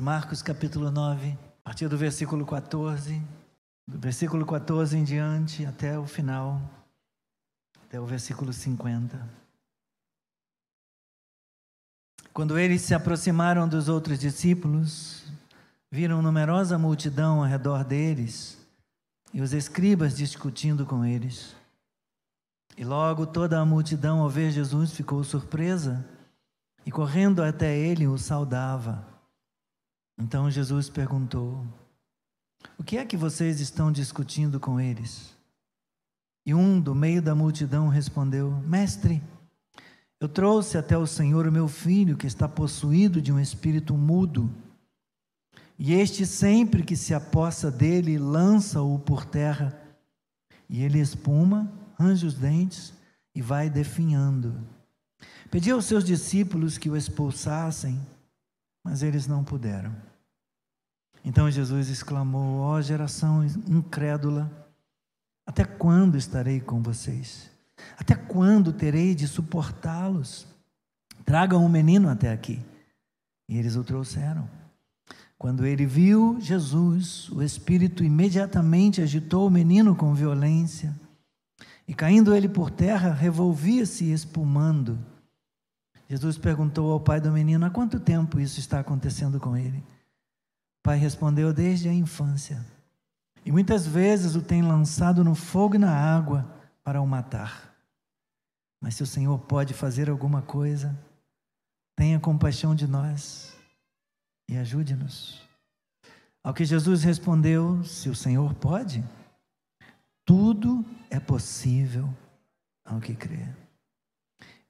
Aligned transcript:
Marcos 0.00 0.40
capítulo 0.40 0.90
9, 0.90 1.36
a 1.60 1.62
partir 1.62 1.86
do 1.86 1.98
versículo 1.98 2.46
14, 2.46 3.20
do 3.86 3.98
versículo 3.98 4.46
14 4.46 4.96
em 4.96 5.04
diante 5.04 5.66
até 5.66 5.98
o 5.98 6.06
final, 6.06 6.58
até 7.84 8.00
o 8.00 8.06
versículo 8.06 8.50
50. 8.50 9.28
Quando 12.32 12.58
eles 12.58 12.80
se 12.80 12.94
aproximaram 12.94 13.68
dos 13.68 13.90
outros 13.90 14.18
discípulos, 14.18 15.24
viram 15.90 16.22
numerosa 16.22 16.78
multidão 16.78 17.40
ao 17.40 17.46
redor 17.46 17.84
deles 17.84 18.56
e 19.34 19.42
os 19.42 19.52
escribas 19.52 20.16
discutindo 20.16 20.86
com 20.86 21.04
eles. 21.04 21.54
E 22.74 22.86
logo 22.86 23.26
toda 23.26 23.60
a 23.60 23.66
multidão, 23.66 24.20
ao 24.20 24.30
ver 24.30 24.50
Jesus, 24.50 24.92
ficou 24.92 25.22
surpresa 25.22 26.02
e, 26.86 26.90
correndo 26.90 27.42
até 27.42 27.76
ele, 27.76 28.06
o 28.06 28.16
saudava. 28.16 29.09
Então 30.20 30.50
Jesus 30.50 30.90
perguntou: 30.90 31.64
O 32.78 32.84
que 32.84 32.98
é 32.98 33.06
que 33.06 33.16
vocês 33.16 33.58
estão 33.58 33.90
discutindo 33.90 34.60
com 34.60 34.78
eles? 34.78 35.34
E 36.44 36.52
um 36.52 36.78
do 36.78 36.94
meio 36.94 37.22
da 37.22 37.34
multidão 37.34 37.88
respondeu: 37.88 38.50
Mestre, 38.66 39.22
eu 40.20 40.28
trouxe 40.28 40.76
até 40.76 40.98
o 40.98 41.06
Senhor 41.06 41.46
o 41.46 41.52
meu 41.52 41.66
filho 41.66 42.18
que 42.18 42.26
está 42.26 42.46
possuído 42.46 43.22
de 43.22 43.32
um 43.32 43.40
espírito 43.40 43.96
mudo. 43.96 44.50
E 45.78 45.94
este, 45.94 46.26
sempre 46.26 46.82
que 46.82 46.94
se 46.94 47.14
apossa 47.14 47.70
dele, 47.70 48.18
lança-o 48.18 48.98
por 48.98 49.24
terra, 49.24 49.74
e 50.68 50.82
ele 50.82 51.00
espuma, 51.00 51.72
range 51.98 52.26
os 52.26 52.34
dentes 52.34 52.92
e 53.34 53.40
vai 53.40 53.70
definhando. 53.70 54.54
Pediu 55.50 55.76
aos 55.76 55.86
seus 55.86 56.04
discípulos 56.04 56.76
que 56.76 56.90
o 56.90 56.96
expulsassem, 56.96 57.98
mas 58.84 59.02
eles 59.02 59.26
não 59.26 59.42
puderam. 59.42 60.09
Então 61.24 61.50
Jesus 61.50 61.88
exclamou: 61.88 62.60
Ó 62.60 62.76
oh, 62.76 62.82
geração 62.82 63.44
incrédula, 63.68 64.50
até 65.46 65.64
quando 65.64 66.16
estarei 66.16 66.60
com 66.60 66.82
vocês? 66.82 67.50
Até 67.98 68.14
quando 68.14 68.72
terei 68.72 69.14
de 69.14 69.26
suportá-los? 69.26 70.46
Tragam 71.24 71.62
o 71.62 71.66
um 71.66 71.68
menino 71.68 72.08
até 72.08 72.32
aqui. 72.32 72.62
E 73.48 73.56
eles 73.56 73.76
o 73.76 73.84
trouxeram. 73.84 74.48
Quando 75.38 75.64
ele 75.64 75.86
viu 75.86 76.38
Jesus, 76.38 77.30
o 77.30 77.42
Espírito 77.42 78.04
imediatamente 78.04 79.00
agitou 79.00 79.46
o 79.46 79.50
menino 79.50 79.96
com 79.96 80.14
violência, 80.14 80.94
e 81.88 81.94
caindo 81.94 82.34
ele 82.34 82.48
por 82.48 82.70
terra, 82.70 83.12
revolvia-se 83.12 84.12
espumando. 84.12 84.98
Jesus 86.08 86.36
perguntou 86.36 86.92
ao 86.92 87.00
pai 87.00 87.20
do 87.20 87.32
menino: 87.32 87.64
há 87.64 87.70
quanto 87.70 87.98
tempo 87.98 88.38
isso 88.38 88.60
está 88.60 88.80
acontecendo 88.80 89.40
com 89.40 89.56
ele? 89.56 89.82
Pai 90.82 90.98
respondeu: 90.98 91.52
desde 91.52 91.88
a 91.88 91.92
infância. 91.92 92.64
E 93.44 93.50
muitas 93.50 93.86
vezes 93.86 94.34
o 94.34 94.42
tem 94.42 94.62
lançado 94.62 95.24
no 95.24 95.34
fogo 95.34 95.76
e 95.76 95.78
na 95.78 95.92
água 95.92 96.46
para 96.82 97.00
o 97.00 97.06
matar. 97.06 97.74
Mas 98.80 98.94
se 98.94 99.02
o 99.02 99.06
Senhor 99.06 99.38
pode 99.38 99.74
fazer 99.74 100.08
alguma 100.08 100.42
coisa, 100.42 100.98
tenha 101.96 102.20
compaixão 102.20 102.74
de 102.74 102.86
nós 102.86 103.54
e 104.48 104.56
ajude-nos. 104.56 105.40
Ao 106.42 106.54
que 106.54 106.64
Jesus 106.64 107.02
respondeu: 107.02 107.84
Se 107.84 108.08
o 108.08 108.14
Senhor 108.14 108.54
pode, 108.54 109.04
tudo 110.24 110.84
é 111.10 111.20
possível 111.20 112.08
ao 112.84 113.00
que 113.00 113.14
crê. 113.14 113.46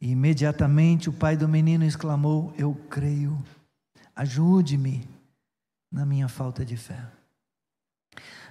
E 0.00 0.10
imediatamente 0.10 1.08
o 1.08 1.12
pai 1.12 1.36
do 1.36 1.48
menino 1.48 1.84
exclamou: 1.84 2.52
Eu 2.56 2.74
creio, 2.88 3.38
ajude-me 4.16 5.08
na 5.90 6.06
minha 6.06 6.28
falta 6.28 6.64
de 6.64 6.76
fé. 6.76 7.04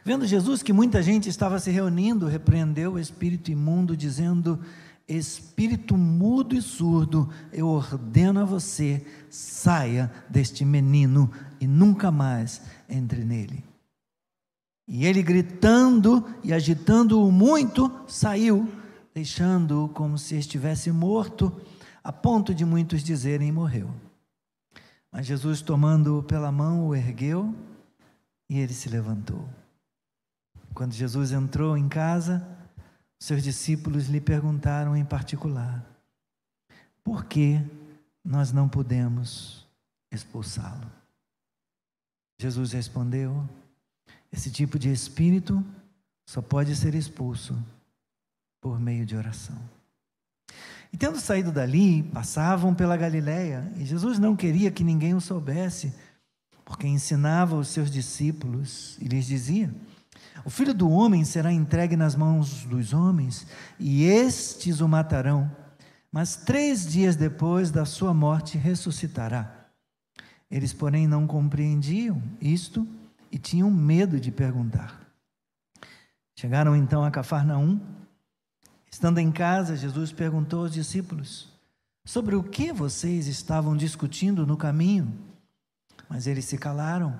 Vendo 0.03 0.25
Jesus 0.25 0.63
que 0.63 0.73
muita 0.73 1.03
gente 1.03 1.29
estava 1.29 1.59
se 1.59 1.71
reunindo, 1.71 2.27
repreendeu 2.27 2.93
o 2.93 2.99
espírito 2.99 3.51
imundo, 3.51 3.95
dizendo: 3.95 4.59
Espírito 5.07 5.97
mudo 5.97 6.55
e 6.55 6.61
surdo, 6.61 7.29
eu 7.51 7.67
ordeno 7.67 8.41
a 8.41 8.45
você, 8.45 9.05
saia 9.29 10.11
deste 10.29 10.63
menino 10.63 11.31
e 11.59 11.67
nunca 11.67 12.11
mais 12.11 12.61
entre 12.87 13.25
nele. 13.25 13.63
E 14.87 15.05
ele, 15.05 15.21
gritando 15.21 16.25
e 16.43 16.53
agitando-o 16.53 17.31
muito, 17.31 17.91
saiu, 18.07 18.67
deixando-o 19.13 19.89
como 19.89 20.17
se 20.17 20.35
estivesse 20.35 20.91
morto, 20.91 21.55
a 22.03 22.11
ponto 22.11 22.53
de 22.53 22.65
muitos 22.65 23.03
dizerem: 23.03 23.51
morreu. 23.51 23.89
Mas 25.11 25.25
Jesus, 25.25 25.61
tomando-o 25.61 26.23
pela 26.23 26.51
mão, 26.51 26.87
o 26.87 26.95
ergueu 26.95 27.53
e 28.49 28.57
ele 28.57 28.73
se 28.73 28.89
levantou. 28.89 29.47
Quando 30.73 30.93
Jesus 30.93 31.31
entrou 31.31 31.77
em 31.77 31.89
casa, 31.89 32.47
seus 33.19 33.43
discípulos 33.43 34.07
lhe 34.07 34.21
perguntaram 34.21 34.95
em 34.95 35.03
particular: 35.03 35.85
por 37.03 37.25
que 37.25 37.59
nós 38.23 38.51
não 38.51 38.69
podemos 38.69 39.67
expulsá-lo? 40.11 40.89
Jesus 42.39 42.71
respondeu: 42.71 43.47
esse 44.31 44.51
tipo 44.51 44.77
de 44.77 44.91
espírito 44.91 45.63
só 46.27 46.41
pode 46.41 46.75
ser 46.75 46.93
expulso 46.93 47.57
por 48.61 48.79
meio 48.79 49.05
de 49.05 49.15
oração. 49.15 49.57
E 50.91 50.97
tendo 50.97 51.19
saído 51.19 51.51
dali, 51.51 52.03
passavam 52.03 52.73
pela 52.73 52.97
Galiléia, 52.97 53.71
e 53.77 53.85
Jesus 53.85 54.17
não 54.17 54.35
queria 54.35 54.71
que 54.71 54.83
ninguém 54.83 55.13
o 55.13 55.21
soubesse, 55.21 55.93
porque 56.65 56.87
ensinava 56.87 57.55
os 57.55 57.67
seus 57.67 57.91
discípulos 57.91 58.97
e 58.99 59.07
lhes 59.07 59.25
dizia: 59.25 59.73
o 60.45 60.49
filho 60.49 60.73
do 60.73 60.89
homem 60.89 61.25
será 61.25 61.51
entregue 61.51 61.95
nas 61.95 62.15
mãos 62.15 62.63
dos 62.63 62.93
homens, 62.93 63.45
e 63.79 64.03
estes 64.03 64.79
o 64.79 64.87
matarão, 64.87 65.51
mas 66.11 66.37
três 66.37 66.87
dias 66.87 67.15
depois 67.15 67.71
da 67.71 67.85
sua 67.85 68.13
morte 68.13 68.57
ressuscitará. 68.57 69.67
Eles, 70.49 70.73
porém, 70.73 71.07
não 71.07 71.27
compreendiam 71.27 72.21
isto 72.41 72.87
e 73.31 73.37
tinham 73.37 73.69
medo 73.69 74.19
de 74.19 74.31
perguntar. 74.31 74.99
Chegaram 76.35 76.75
então 76.75 77.03
a 77.03 77.11
Cafarnaum. 77.11 77.79
Estando 78.91 79.19
em 79.19 79.31
casa, 79.31 79.75
Jesus 79.75 80.11
perguntou 80.11 80.61
aos 80.61 80.73
discípulos: 80.73 81.47
Sobre 82.05 82.35
o 82.35 82.43
que 82.43 82.73
vocês 82.73 83.27
estavam 83.27 83.77
discutindo 83.77 84.45
no 84.45 84.57
caminho? 84.57 85.13
Mas 86.09 86.25
eles 86.25 86.45
se 86.45 86.57
calaram 86.57 87.17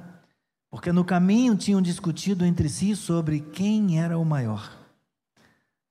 porque 0.70 0.92
no 0.92 1.04
caminho 1.04 1.56
tinham 1.56 1.82
discutido 1.82 2.46
entre 2.46 2.70
si 2.70 2.96
sobre 2.96 3.40
quem 3.40 4.00
era 4.00 4.18
o 4.18 4.26
maior. 4.26 4.78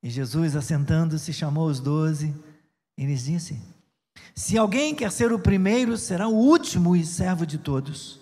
E 0.03 0.09
Jesus, 0.09 0.55
assentando-se, 0.55 1.33
chamou 1.33 1.69
os 1.69 1.81
doze 1.81 2.34
e 2.97 3.05
lhes 3.05 3.25
disse: 3.25 3.61
Se 4.34 4.56
alguém 4.56 4.94
quer 4.94 5.11
ser 5.11 5.33
o 5.33 5.38
primeiro, 5.38 5.97
será 5.97 6.28
o 6.28 6.34
último 6.34 6.94
e 6.94 7.05
servo 7.05 7.44
de 7.44 7.59
todos. 7.59 8.21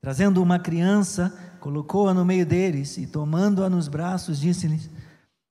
Trazendo 0.00 0.42
uma 0.42 0.58
criança, 0.58 1.56
colocou-a 1.60 2.14
no 2.14 2.24
meio 2.24 2.46
deles 2.46 2.96
e, 2.96 3.06
tomando-a 3.06 3.68
nos 3.68 3.88
braços, 3.88 4.40
disse-lhes: 4.40 4.88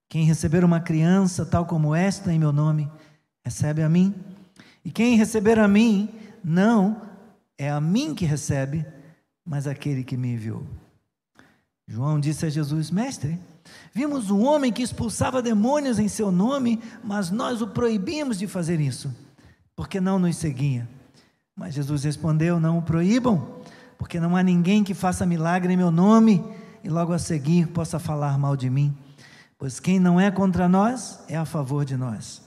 Quem 0.10 0.26
receber 0.26 0.66
uma 0.66 0.80
criança 0.80 1.46
tal 1.46 1.68
como 1.68 1.94
esta 1.94 2.34
em 2.34 2.40
meu 2.40 2.52
nome, 2.52 2.92
recebe 3.46 3.84
a 3.84 3.88
mim. 3.88 4.14
E 4.84 4.90
quem 4.92 5.16
receber 5.16 5.60
a 5.60 5.68
mim, 5.68 6.10
não 6.44 7.00
é 7.56 7.70
a 7.70 7.80
mim 7.80 8.16
que 8.16 8.26
recebe, 8.26 8.84
mas 9.46 9.68
aquele 9.68 10.04
que 10.04 10.18
me 10.18 10.34
enviou. 10.34 10.66
João 11.88 12.20
disse 12.20 12.46
a 12.46 12.50
Jesus: 12.50 12.90
Mestre, 12.90 13.40
vimos 13.94 14.32
um 14.32 14.44
homem 14.44 14.72
que 14.72 14.82
expulsava 14.82 15.44
demônios 15.44 16.00
em 16.00 16.08
seu 16.08 16.32
nome, 16.32 16.82
mas 17.04 17.30
nós 17.30 17.62
o 17.62 17.68
proibimos 17.68 18.40
de 18.40 18.48
fazer 18.48 18.80
isso, 18.80 19.14
porque 19.76 20.02
não 20.02 20.18
nos 20.18 20.38
seguia. 20.38 20.90
Mas 21.56 21.76
Jesus 21.76 22.04
respondeu: 22.04 22.60
Não 22.60 22.80
o 22.80 22.82
proíbam, 22.82 23.62
porque 23.98 24.20
não 24.20 24.36
há 24.36 24.42
ninguém 24.42 24.84
que 24.84 24.96
faça 24.96 25.26
milagre 25.26 25.72
em 25.72 25.78
meu 25.78 25.92
nome 25.92 26.44
e 26.84 26.90
logo 26.90 27.14
a 27.14 27.20
seguir 27.20 27.68
possa 27.68 28.00
falar 28.00 28.40
mal 28.40 28.56
de 28.56 28.70
mim. 28.70 28.96
Pois 29.60 29.78
quem 29.78 30.00
não 30.00 30.18
é 30.18 30.32
contra 30.32 30.70
nós 30.70 31.20
é 31.28 31.36
a 31.36 31.44
favor 31.44 31.84
de 31.84 31.98
nós. 31.98 32.42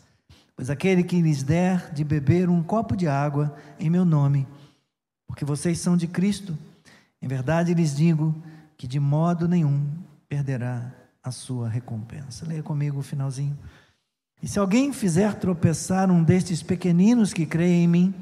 Pois 0.56 0.70
aquele 0.70 1.04
que 1.04 1.20
lhes 1.20 1.42
der 1.42 1.92
de 1.92 2.02
beber 2.02 2.48
um 2.48 2.62
copo 2.62 2.96
de 2.96 3.06
água 3.06 3.54
em 3.78 3.90
meu 3.90 4.02
nome, 4.02 4.48
porque 5.26 5.44
vocês 5.44 5.78
são 5.78 5.94
de 5.94 6.06
Cristo, 6.06 6.56
em 7.20 7.28
verdade 7.28 7.74
lhes 7.74 7.94
digo 7.94 8.34
que 8.78 8.86
de 8.86 8.98
modo 8.98 9.46
nenhum 9.46 9.86
perderá 10.26 10.90
a 11.22 11.30
sua 11.30 11.68
recompensa. 11.68 12.46
Leia 12.46 12.62
comigo 12.62 13.00
o 13.00 13.02
finalzinho. 13.02 13.58
E 14.42 14.48
se 14.48 14.58
alguém 14.58 14.90
fizer 14.90 15.34
tropeçar 15.34 16.10
um 16.10 16.24
destes 16.24 16.62
pequeninos 16.62 17.34
que 17.34 17.44
creem 17.44 17.84
em 17.84 17.88
mim, 17.88 18.14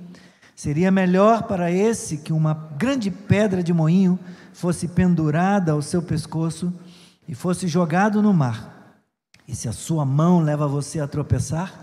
seria 0.57 0.91
melhor 0.91 1.45
para 1.45 1.71
esse 1.71 2.19
que 2.19 2.33
uma 2.33 2.55
grande 2.77 3.09
pedra 3.09 3.63
de 3.63 3.73
moinho 3.73 4.19
fosse 4.53 4.89
pendurada 4.89 5.71
ao 5.73 5.81
seu 5.81 6.03
pescoço 6.03 6.75
e 7.29 7.35
fosse 7.37 7.69
jogado 7.69 8.21
no 8.21 8.35
mar. 8.35 8.80
E 9.51 9.57
se 9.57 9.69
a 9.69 9.73
sua 9.73 10.05
mão 10.05 10.41
leva 10.41 10.69
você 10.69 11.01
a 11.01 11.09
tropeçar, 11.09 11.81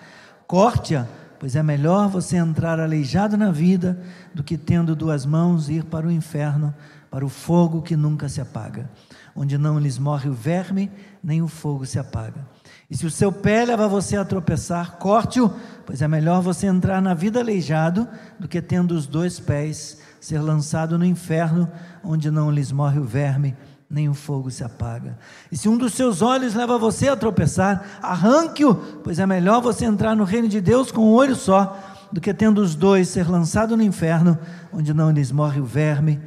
corte-a 0.48 1.06
pois 1.38 1.54
é 1.54 1.62
melhor 1.62 2.08
você 2.08 2.38
entrar 2.38 2.80
aleijado 2.80 3.36
na 3.36 3.52
vida 3.52 4.00
do 4.34 4.42
que 4.42 4.58
tendo 4.58 4.96
duas 4.96 5.26
mãos 5.26 5.68
ir 5.68 5.84
para 5.84 6.08
o 6.08 6.12
inferno, 6.12 6.74
para 7.12 7.26
o 7.26 7.30
fogo 7.30 7.82
que 7.82 7.98
nunca 7.98 8.30
se 8.30 8.40
apaga, 8.40 8.90
onde 9.36 9.58
não 9.58 9.78
lhes 9.78 10.00
morre 10.00 10.30
o 10.30 10.34
verme, 10.34 10.90
nem 11.22 11.42
o 11.42 11.48
fogo 11.50 11.86
se 11.86 12.00
apaga. 12.00 12.48
E 12.90 12.96
se 12.96 13.06
o 13.06 13.12
seu 13.12 13.34
pé 13.34 13.66
leva 13.66 13.86
você 13.86 14.16
a 14.16 14.24
tropeçar, 14.24 14.94
corte-o, 14.94 15.54
pois 15.86 16.02
é 16.02 16.08
melhor 16.08 16.42
você 16.42 16.68
entrar 16.68 17.02
na 17.02 17.14
vida 17.14 17.42
aleijado 17.42 18.08
do 18.40 18.48
que 18.48 18.62
tendo 18.62 18.94
os 18.94 19.06
dois 19.06 19.42
pés 19.42 20.00
ser 20.22 20.40
lançado 20.40 20.98
no 20.98 21.06
inferno, 21.06 21.70
onde 22.02 22.32
não 22.32 22.50
lhes 22.50 22.72
morre 22.72 22.98
o 22.98 23.04
verme, 23.04 23.56
nem 23.90 24.10
o 24.10 24.14
fogo 24.14 24.52
se 24.52 24.64
apaga. 24.64 25.18
E 25.52 25.58
se 25.58 25.70
um 25.70 25.78
dos 25.78 25.94
seus 25.94 26.22
olhos 26.22 26.54
leva 26.54 26.78
você 26.78 27.08
a 27.08 27.16
tropeçar, 27.16 28.00
arranque-o, 28.02 28.76
pois 29.04 29.20
é 29.20 29.26
melhor 29.26 29.62
você 29.62 29.86
entrar 29.86 30.16
no 30.16 30.24
reino 30.24 30.48
de 30.48 30.60
Deus 30.60 30.92
com 30.92 31.02
um 31.02 31.14
olho 31.14 31.36
só, 31.36 31.78
do 32.12 32.22
que 32.22 32.34
tendo 32.34 32.62
os 32.62 32.76
dois 32.76 33.10
ser 33.10 33.30
lançado 33.30 33.76
no 33.76 33.84
inferno, 33.84 34.38
onde 34.72 34.94
não 34.94 35.12
lhes 35.12 35.32
morre 35.32 35.60
o 35.60 35.66
verme, 35.66 36.22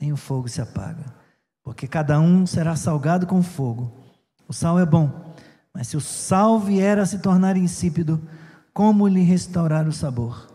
nem 0.00 0.12
o 0.12 0.16
fogo 0.16 0.48
se 0.48 0.60
apaga. 0.60 1.04
Porque 1.62 1.86
cada 1.86 2.20
um 2.20 2.46
será 2.46 2.76
salgado 2.76 3.26
com 3.26 3.42
fogo. 3.42 3.92
O 4.48 4.52
sal 4.52 4.78
é 4.78 4.84
bom 4.84 5.32
mas 5.74 5.88
se 5.88 5.96
o 5.96 6.00
sal 6.00 6.60
vier 6.60 6.98
a 6.98 7.06
se 7.06 7.18
tornar 7.18 7.56
insípido, 7.56 8.20
como 8.74 9.08
lhe 9.08 9.22
restaurar 9.22 9.88
o 9.88 9.92
sabor? 9.92 10.48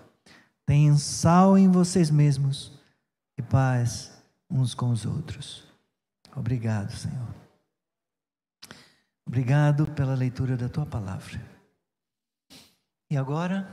Tenham 0.65 0.97
sal 0.97 1.57
em 1.57 1.69
vocês 1.69 2.11
mesmos 2.11 2.73
e 3.37 3.41
paz 3.41 4.11
uns 4.49 4.73
com 4.73 4.89
os 4.89 5.05
outros. 5.05 5.66
Obrigado, 6.37 6.91
Senhor. 6.91 7.27
Obrigado 9.25 9.87
pela 9.87 10.13
leitura 10.13 10.55
da 10.55 10.69
tua 10.69 10.85
palavra. 10.85 11.43
E 13.09 13.17
agora 13.17 13.67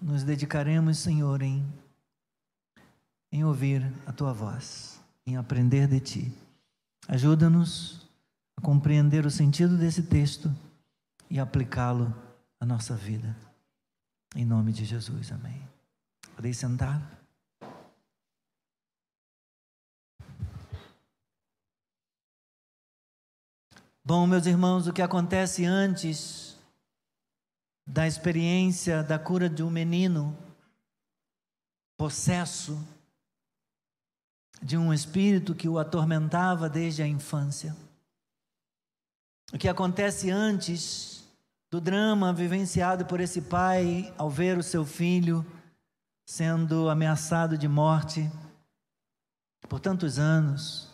nos 0.00 0.24
dedicaremos, 0.24 0.96
Senhor, 0.98 1.42
em, 1.42 1.62
em 3.30 3.44
ouvir 3.44 3.92
a 4.06 4.12
tua 4.12 4.32
voz, 4.32 4.98
em 5.26 5.36
aprender 5.36 5.86
de 5.86 6.00
ti. 6.00 6.32
Ajuda-nos 7.06 8.08
a 8.56 8.62
compreender 8.62 9.26
o 9.26 9.30
sentido 9.30 9.76
desse 9.76 10.02
texto 10.04 10.50
e 11.28 11.38
aplicá-lo 11.38 12.14
à 12.58 12.64
nossa 12.64 12.96
vida. 12.96 13.36
Em 14.34 14.46
nome 14.46 14.72
de 14.72 14.86
Jesus, 14.86 15.30
amém. 15.32 15.60
Podem 16.34 16.54
sentar? 16.54 17.19
Bom, 24.02 24.26
meus 24.26 24.46
irmãos, 24.46 24.86
o 24.86 24.92
que 24.92 25.02
acontece 25.02 25.64
antes 25.66 26.56
da 27.86 28.06
experiência 28.06 29.02
da 29.02 29.18
cura 29.18 29.48
de 29.48 29.62
um 29.62 29.70
menino 29.70 30.36
possesso 31.98 32.82
de 34.62 34.76
um 34.76 34.92
espírito 34.92 35.54
que 35.54 35.68
o 35.68 35.78
atormentava 35.78 36.68
desde 36.68 37.02
a 37.02 37.06
infância. 37.06 37.76
O 39.52 39.58
que 39.58 39.68
acontece 39.68 40.30
antes 40.30 41.24
do 41.70 41.78
drama 41.78 42.32
vivenciado 42.32 43.04
por 43.04 43.20
esse 43.20 43.42
pai 43.42 44.14
ao 44.16 44.30
ver 44.30 44.56
o 44.56 44.62
seu 44.62 44.84
filho 44.84 45.44
sendo 46.24 46.88
ameaçado 46.88 47.58
de 47.58 47.68
morte 47.68 48.30
por 49.68 49.78
tantos 49.78 50.18
anos. 50.18 50.89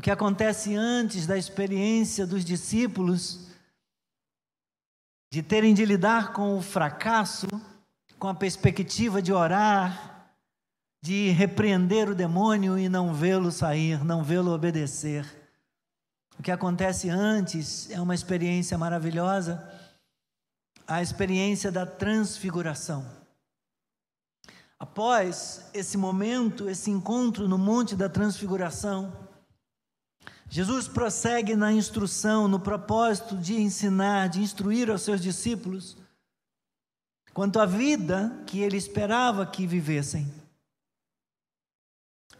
O 0.00 0.02
que 0.02 0.10
acontece 0.10 0.74
antes 0.74 1.26
da 1.26 1.36
experiência 1.36 2.26
dos 2.26 2.42
discípulos 2.42 3.48
de 5.30 5.42
terem 5.42 5.74
de 5.74 5.84
lidar 5.84 6.32
com 6.32 6.56
o 6.56 6.62
fracasso, 6.62 7.46
com 8.18 8.26
a 8.26 8.34
perspectiva 8.34 9.20
de 9.20 9.30
orar, 9.30 10.32
de 11.02 11.28
repreender 11.32 12.08
o 12.08 12.14
demônio 12.14 12.78
e 12.78 12.88
não 12.88 13.12
vê-lo 13.12 13.52
sair, 13.52 14.02
não 14.02 14.24
vê-lo 14.24 14.54
obedecer. 14.54 15.26
O 16.38 16.42
que 16.42 16.50
acontece 16.50 17.10
antes 17.10 17.90
é 17.90 18.00
uma 18.00 18.14
experiência 18.14 18.78
maravilhosa, 18.78 19.62
a 20.88 21.02
experiência 21.02 21.70
da 21.70 21.84
transfiguração. 21.84 23.04
Após 24.78 25.68
esse 25.74 25.98
momento, 25.98 26.70
esse 26.70 26.90
encontro 26.90 27.46
no 27.46 27.58
Monte 27.58 27.94
da 27.94 28.08
Transfiguração, 28.08 29.28
Jesus 30.50 30.88
prossegue 30.88 31.54
na 31.54 31.72
instrução, 31.72 32.48
no 32.48 32.58
propósito 32.58 33.36
de 33.36 33.54
ensinar, 33.54 34.28
de 34.28 34.40
instruir 34.40 34.90
aos 34.90 35.02
seus 35.02 35.20
discípulos 35.20 35.96
quanto 37.32 37.60
à 37.60 37.64
vida 37.64 38.42
que 38.48 38.58
ele 38.58 38.76
esperava 38.76 39.46
que 39.46 39.64
vivessem. 39.64 40.26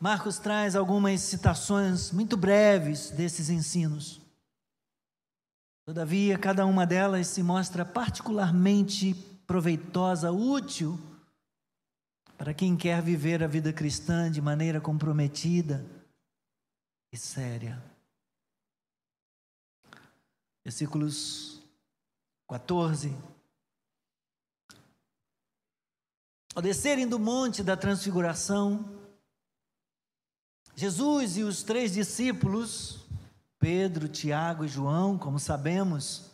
Marcos 0.01 0.41
traz 0.41 0.75
algumas 0.75 1.21
citações 1.21 2.11
muito 2.11 2.37
breves 2.37 3.11
desses 3.11 3.49
ensinos. 3.49 4.21
Todavia, 5.87 6.37
cada 6.37 6.67
uma 6.67 6.85
delas 6.85 7.29
se 7.29 7.45
mostra 7.45 7.85
particularmente 7.85 9.15
proveitosa, 9.47 10.33
útil 10.33 10.99
para 12.37 12.53
quem 12.53 12.77
quer 12.77 13.01
viver 13.03 13.41
a 13.45 13.47
vida 13.47 13.73
cristã 13.73 14.29
de 14.29 14.41
maneira 14.41 14.81
comprometida 14.81 15.87
e 17.13 17.17
séria. 17.17 17.90
Versículos 20.71 21.61
14. 22.49 23.13
Ao 26.55 26.63
descerem 26.63 27.09
do 27.09 27.19
monte 27.19 27.61
da 27.61 27.77
transfiguração, 27.77 28.89
Jesus 30.77 31.37
e 31.37 31.43
os 31.43 31.65
três 31.65 31.93
discípulos, 31.93 33.05
Pedro, 33.59 34.07
Tiago 34.09 34.65
e 34.65 34.69
João, 34.69 35.19
como 35.19 35.41
sabemos, 35.41 36.31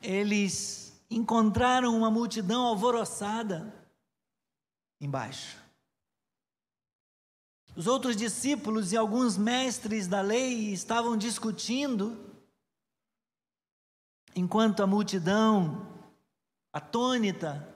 eles 0.00 0.96
encontraram 1.10 1.96
uma 1.98 2.12
multidão 2.12 2.62
alvoroçada 2.64 3.74
embaixo. 5.00 5.60
Os 7.74 7.88
outros 7.88 8.16
discípulos 8.16 8.92
e 8.92 8.96
alguns 8.96 9.36
mestres 9.36 10.06
da 10.06 10.20
lei 10.20 10.72
estavam 10.72 11.16
discutindo, 11.16 12.25
enquanto 14.36 14.82
a 14.82 14.86
multidão, 14.86 15.86
atônita, 16.70 17.66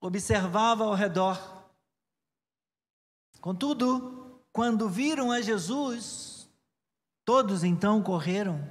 observava 0.00 0.84
ao 0.84 0.94
redor. 0.94 1.66
Contudo, 3.40 4.40
quando 4.52 4.88
viram 4.88 5.32
a 5.32 5.40
Jesus, 5.40 6.48
todos 7.24 7.64
então 7.64 8.00
correram 8.02 8.64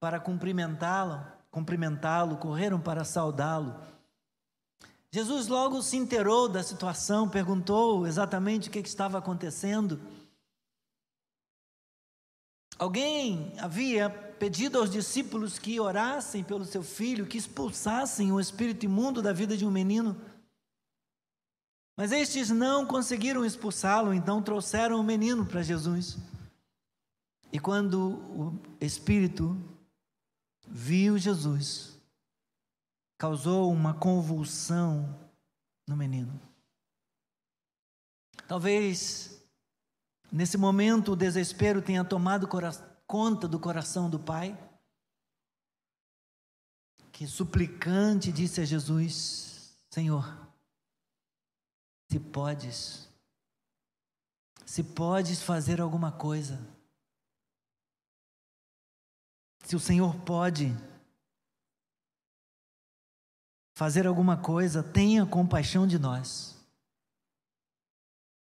para 0.00 0.18
cumprimentá-lo, 0.18 1.22
cumprimentá-lo, 1.50 2.38
correram 2.38 2.80
para 2.80 3.04
saudá-lo. 3.04 3.78
Jesus 5.10 5.48
logo 5.48 5.82
se 5.82 5.96
inteirou 5.96 6.48
da 6.48 6.62
situação, 6.62 7.28
perguntou 7.28 8.06
exatamente 8.06 8.68
o 8.68 8.72
que 8.72 8.78
estava 8.78 9.18
acontecendo. 9.18 10.00
Alguém 12.78 13.52
havia 13.58 14.08
pedido 14.08 14.78
aos 14.78 14.90
discípulos 14.90 15.58
que 15.58 15.80
orassem 15.80 16.44
pelo 16.44 16.64
seu 16.64 16.82
filho, 16.82 17.26
que 17.26 17.36
expulsassem 17.36 18.30
o 18.30 18.38
espírito 18.38 18.84
imundo 18.84 19.20
da 19.20 19.32
vida 19.32 19.56
de 19.56 19.66
um 19.66 19.70
menino. 19.70 20.16
Mas 21.96 22.12
estes 22.12 22.50
não 22.50 22.86
conseguiram 22.86 23.44
expulsá-lo, 23.44 24.14
então 24.14 24.40
trouxeram 24.40 25.00
o 25.00 25.02
menino 25.02 25.44
para 25.44 25.62
Jesus. 25.62 26.16
E 27.52 27.58
quando 27.58 28.10
o 28.10 28.60
espírito 28.80 29.56
viu 30.68 31.18
Jesus, 31.18 31.98
causou 33.18 33.72
uma 33.72 33.94
convulsão 33.94 35.18
no 35.88 35.96
menino. 35.96 36.40
Talvez 38.46 39.37
nesse 40.30 40.56
momento 40.56 41.12
o 41.12 41.16
desespero 41.16 41.82
tenha 41.82 42.04
tomado 42.04 42.48
conta 43.06 43.48
do 43.48 43.58
coração 43.58 44.08
do 44.10 44.18
pai, 44.18 44.56
que 47.12 47.26
suplicante 47.26 48.30
disse 48.30 48.60
a 48.60 48.64
Jesus: 48.64 49.76
Senhor, 49.90 50.24
se 52.10 52.20
podes, 52.20 53.08
se 54.64 54.84
podes 54.84 55.42
fazer 55.42 55.80
alguma 55.80 56.12
coisa, 56.12 56.60
se 59.64 59.74
o 59.74 59.80
Senhor 59.80 60.14
pode 60.24 60.66
fazer 63.74 64.06
alguma 64.06 64.36
coisa, 64.36 64.82
tenha 64.82 65.24
compaixão 65.24 65.86
de 65.86 65.98
nós 65.98 66.56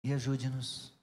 e 0.04 0.14
ajude-nos, 0.14 0.94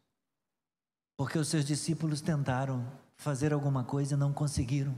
porque 1.16 1.38
os 1.38 1.49
seus 1.49 1.64
discípulos 1.64 2.20
tentaram 2.20 2.87
fazer 3.16 3.52
alguma 3.52 3.82
coisa 3.82 4.14
e 4.14 4.18
não 4.18 4.32
conseguiram. 4.32 4.94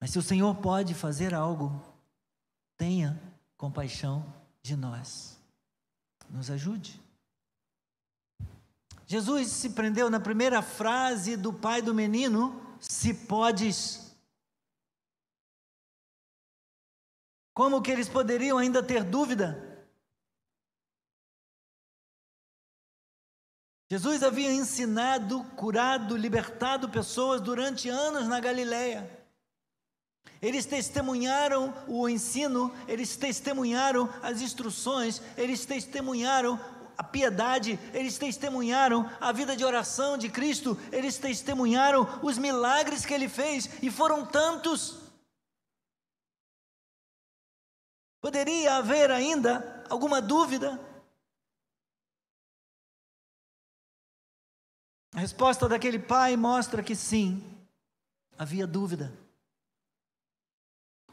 Mas 0.00 0.10
se 0.10 0.18
o 0.18 0.22
Senhor 0.22 0.54
pode 0.56 0.94
fazer 0.94 1.34
algo, 1.34 1.82
tenha 2.76 3.20
compaixão 3.56 4.24
de 4.62 4.76
nós. 4.76 5.36
Nos 6.30 6.50
ajude. 6.50 7.00
Jesus 9.06 9.48
se 9.48 9.70
prendeu 9.70 10.10
na 10.10 10.20
primeira 10.20 10.62
frase 10.62 11.36
do 11.36 11.52
pai 11.52 11.82
do 11.82 11.94
menino: 11.94 12.60
se 12.78 13.12
podes. 13.12 14.14
Como 17.54 17.82
que 17.82 17.90
eles 17.90 18.08
poderiam 18.08 18.58
ainda 18.58 18.82
ter 18.82 19.02
dúvida? 19.02 19.67
Jesus 23.90 24.22
havia 24.22 24.52
ensinado, 24.52 25.42
curado, 25.56 26.16
libertado 26.16 26.90
pessoas 26.90 27.40
durante 27.40 27.88
anos 27.88 28.28
na 28.28 28.38
Galileia. 28.38 29.10
Eles 30.42 30.66
testemunharam 30.66 31.74
o 31.88 32.08
ensino, 32.08 32.72
eles 32.86 33.16
testemunharam 33.16 34.08
as 34.22 34.42
instruções, 34.42 35.22
eles 35.36 35.64
testemunharam 35.64 36.60
a 36.98 37.02
piedade, 37.02 37.78
eles 37.94 38.18
testemunharam 38.18 39.10
a 39.20 39.32
vida 39.32 39.56
de 39.56 39.64
oração 39.64 40.18
de 40.18 40.28
Cristo, 40.28 40.78
eles 40.92 41.16
testemunharam 41.16 42.20
os 42.22 42.36
milagres 42.36 43.06
que 43.06 43.14
ele 43.14 43.28
fez, 43.28 43.82
e 43.82 43.90
foram 43.90 44.26
tantos. 44.26 44.98
Poderia 48.20 48.76
haver 48.76 49.10
ainda 49.10 49.84
alguma 49.88 50.20
dúvida? 50.20 50.87
A 55.14 55.20
resposta 55.20 55.68
daquele 55.68 55.98
pai 55.98 56.36
mostra 56.36 56.82
que 56.82 56.94
sim, 56.94 57.42
havia 58.36 58.66
dúvida. 58.66 59.12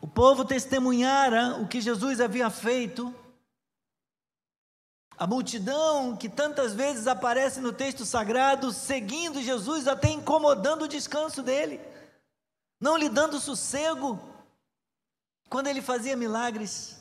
O 0.01 0.07
povo 0.07 0.45
testemunhara 0.45 1.55
o 1.61 1.67
que 1.67 1.81
Jesus 1.81 2.19
havia 2.19 2.49
feito. 2.49 3.13
A 5.17 5.25
multidão 5.25 6.15
que 6.15 6.27
tantas 6.27 6.73
vezes 6.73 7.07
aparece 7.07 7.61
no 7.61 7.71
texto 7.71 8.05
sagrado, 8.05 8.71
seguindo 8.71 9.41
Jesus, 9.41 9.87
até 9.87 10.09
incomodando 10.09 10.83
o 10.83 10.87
descanso 10.87 11.41
dele, 11.41 11.79
não 12.79 12.97
lhe 12.97 13.07
dando 13.07 13.39
sossego 13.39 14.19
quando 15.49 15.67
ele 15.67 15.81
fazia 15.81 16.17
milagres. 16.17 16.94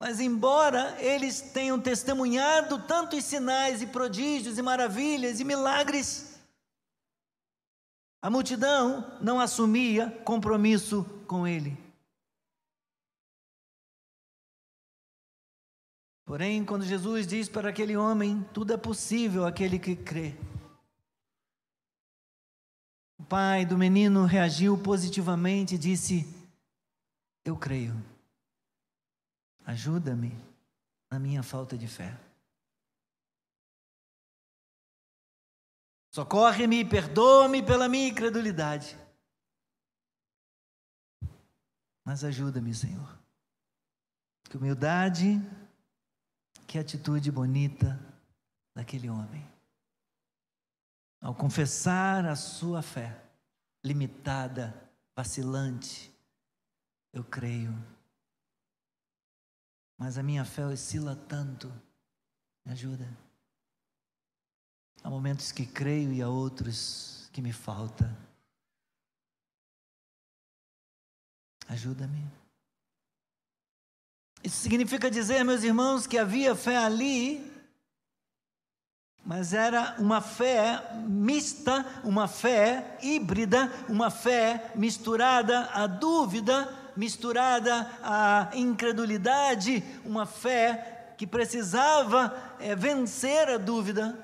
Mas, 0.00 0.18
embora 0.18 0.96
eles 0.98 1.42
tenham 1.42 1.78
testemunhado 1.78 2.82
tantos 2.86 3.22
sinais 3.22 3.82
e 3.82 3.86
prodígios 3.86 4.56
e 4.56 4.62
maravilhas 4.62 5.40
e 5.40 5.44
milagres, 5.44 6.40
a 8.22 8.30
multidão 8.30 9.18
não 9.20 9.38
assumia 9.38 10.10
compromisso 10.24 11.04
com 11.26 11.46
ele. 11.46 11.76
Porém, 16.24 16.64
quando 16.64 16.86
Jesus 16.86 17.26
diz 17.26 17.46
para 17.46 17.68
aquele 17.68 17.94
homem: 17.94 18.42
tudo 18.54 18.72
é 18.72 18.78
possível 18.78 19.44
aquele 19.44 19.78
que 19.78 19.94
crê. 19.94 20.34
O 23.18 23.24
pai 23.24 23.66
do 23.66 23.76
menino 23.76 24.24
reagiu 24.24 24.78
positivamente 24.78 25.74
e 25.74 25.78
disse: 25.78 26.26
Eu 27.44 27.54
creio. 27.54 28.09
Ajuda-me 29.70 30.36
na 31.08 31.16
minha 31.16 31.44
falta 31.44 31.78
de 31.78 31.86
fé. 31.86 32.18
Socorre-me 36.12 36.80
e 36.80 36.84
perdoa-me 36.84 37.62
pela 37.62 37.88
minha 37.88 38.08
incredulidade. 38.08 38.98
Mas 42.04 42.24
ajuda-me, 42.24 42.74
Senhor. 42.74 43.16
Que 44.42 44.56
humildade, 44.56 45.40
que 46.66 46.76
atitude 46.76 47.30
bonita 47.30 47.96
daquele 48.74 49.08
homem. 49.08 49.48
Ao 51.20 51.32
confessar 51.32 52.26
a 52.26 52.34
sua 52.34 52.82
fé, 52.82 53.22
limitada, 53.84 54.74
vacilante, 55.14 56.12
eu 57.12 57.22
creio 57.22 57.72
mas 60.00 60.16
a 60.16 60.22
minha 60.22 60.46
fé 60.46 60.64
oscila 60.64 61.14
tanto. 61.14 61.70
Me 62.64 62.72
ajuda. 62.72 63.06
Há 65.04 65.10
momentos 65.10 65.52
que 65.52 65.66
creio 65.66 66.10
e 66.10 66.22
há 66.22 66.28
outros 66.28 67.28
que 67.34 67.42
me 67.42 67.52
falta. 67.52 68.10
Ajuda-me. 71.68 72.26
Isso 74.42 74.56
significa 74.56 75.10
dizer, 75.10 75.44
meus 75.44 75.62
irmãos, 75.62 76.06
que 76.06 76.16
havia 76.16 76.56
fé 76.56 76.78
ali, 76.78 77.52
mas 79.22 79.52
era 79.52 79.96
uma 79.98 80.22
fé 80.22 80.94
mista, 81.06 81.84
uma 82.02 82.26
fé 82.26 82.96
híbrida, 83.02 83.70
uma 83.86 84.10
fé 84.10 84.72
misturada 84.74 85.66
à 85.74 85.86
dúvida, 85.86 86.79
misturada 86.96 87.90
à 88.02 88.50
incredulidade, 88.54 89.82
uma 90.04 90.26
fé 90.26 91.14
que 91.16 91.26
precisava 91.26 92.34
é, 92.58 92.74
vencer 92.74 93.48
a 93.48 93.58
dúvida. 93.58 94.18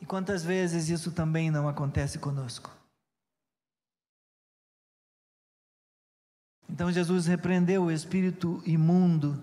E 0.00 0.06
quantas 0.06 0.42
vezes 0.42 0.88
isso 0.88 1.12
também 1.12 1.50
não 1.50 1.68
acontece 1.68 2.18
conosco? 2.18 2.70
Então 6.68 6.90
Jesus 6.90 7.26
repreendeu 7.26 7.84
o 7.84 7.90
espírito 7.90 8.60
imundo 8.66 9.40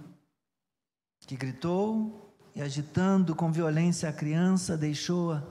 que 1.26 1.38
gritou 1.38 2.30
e, 2.54 2.62
agitando 2.62 3.34
com 3.34 3.52
violência 3.52 4.10
a 4.10 4.14
criança, 4.14 4.78
deixou-a, 4.78 5.42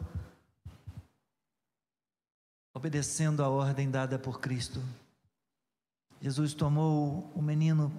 obedecendo 2.75 3.43
a 3.43 3.49
ordem 3.49 3.91
dada 3.91 4.19
por 4.19 4.41
Cristo. 4.41 4.83
Jesus 6.21 6.53
tomou 6.53 7.33
o 7.35 7.41
menino 7.41 7.91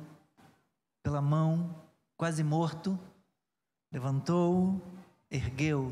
pela 1.01 1.22
mão, 1.22 1.75
quase 2.16 2.44
morto, 2.44 3.00
levantou, 3.92 4.80
ergueu 5.30 5.92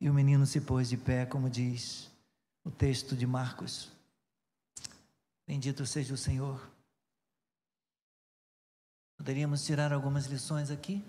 e 0.00 0.08
o 0.08 0.14
menino 0.14 0.46
se 0.46 0.60
pôs 0.60 0.88
de 0.88 0.96
pé, 0.96 1.26
como 1.26 1.50
diz 1.50 2.10
o 2.62 2.70
texto 2.70 3.16
de 3.16 3.26
Marcos. 3.26 3.90
Bendito 5.46 5.84
seja 5.84 6.14
o 6.14 6.18
Senhor. 6.18 6.70
Poderíamos 9.16 9.64
tirar 9.64 9.92
algumas 9.92 10.26
lições 10.26 10.70
aqui? 10.70 11.04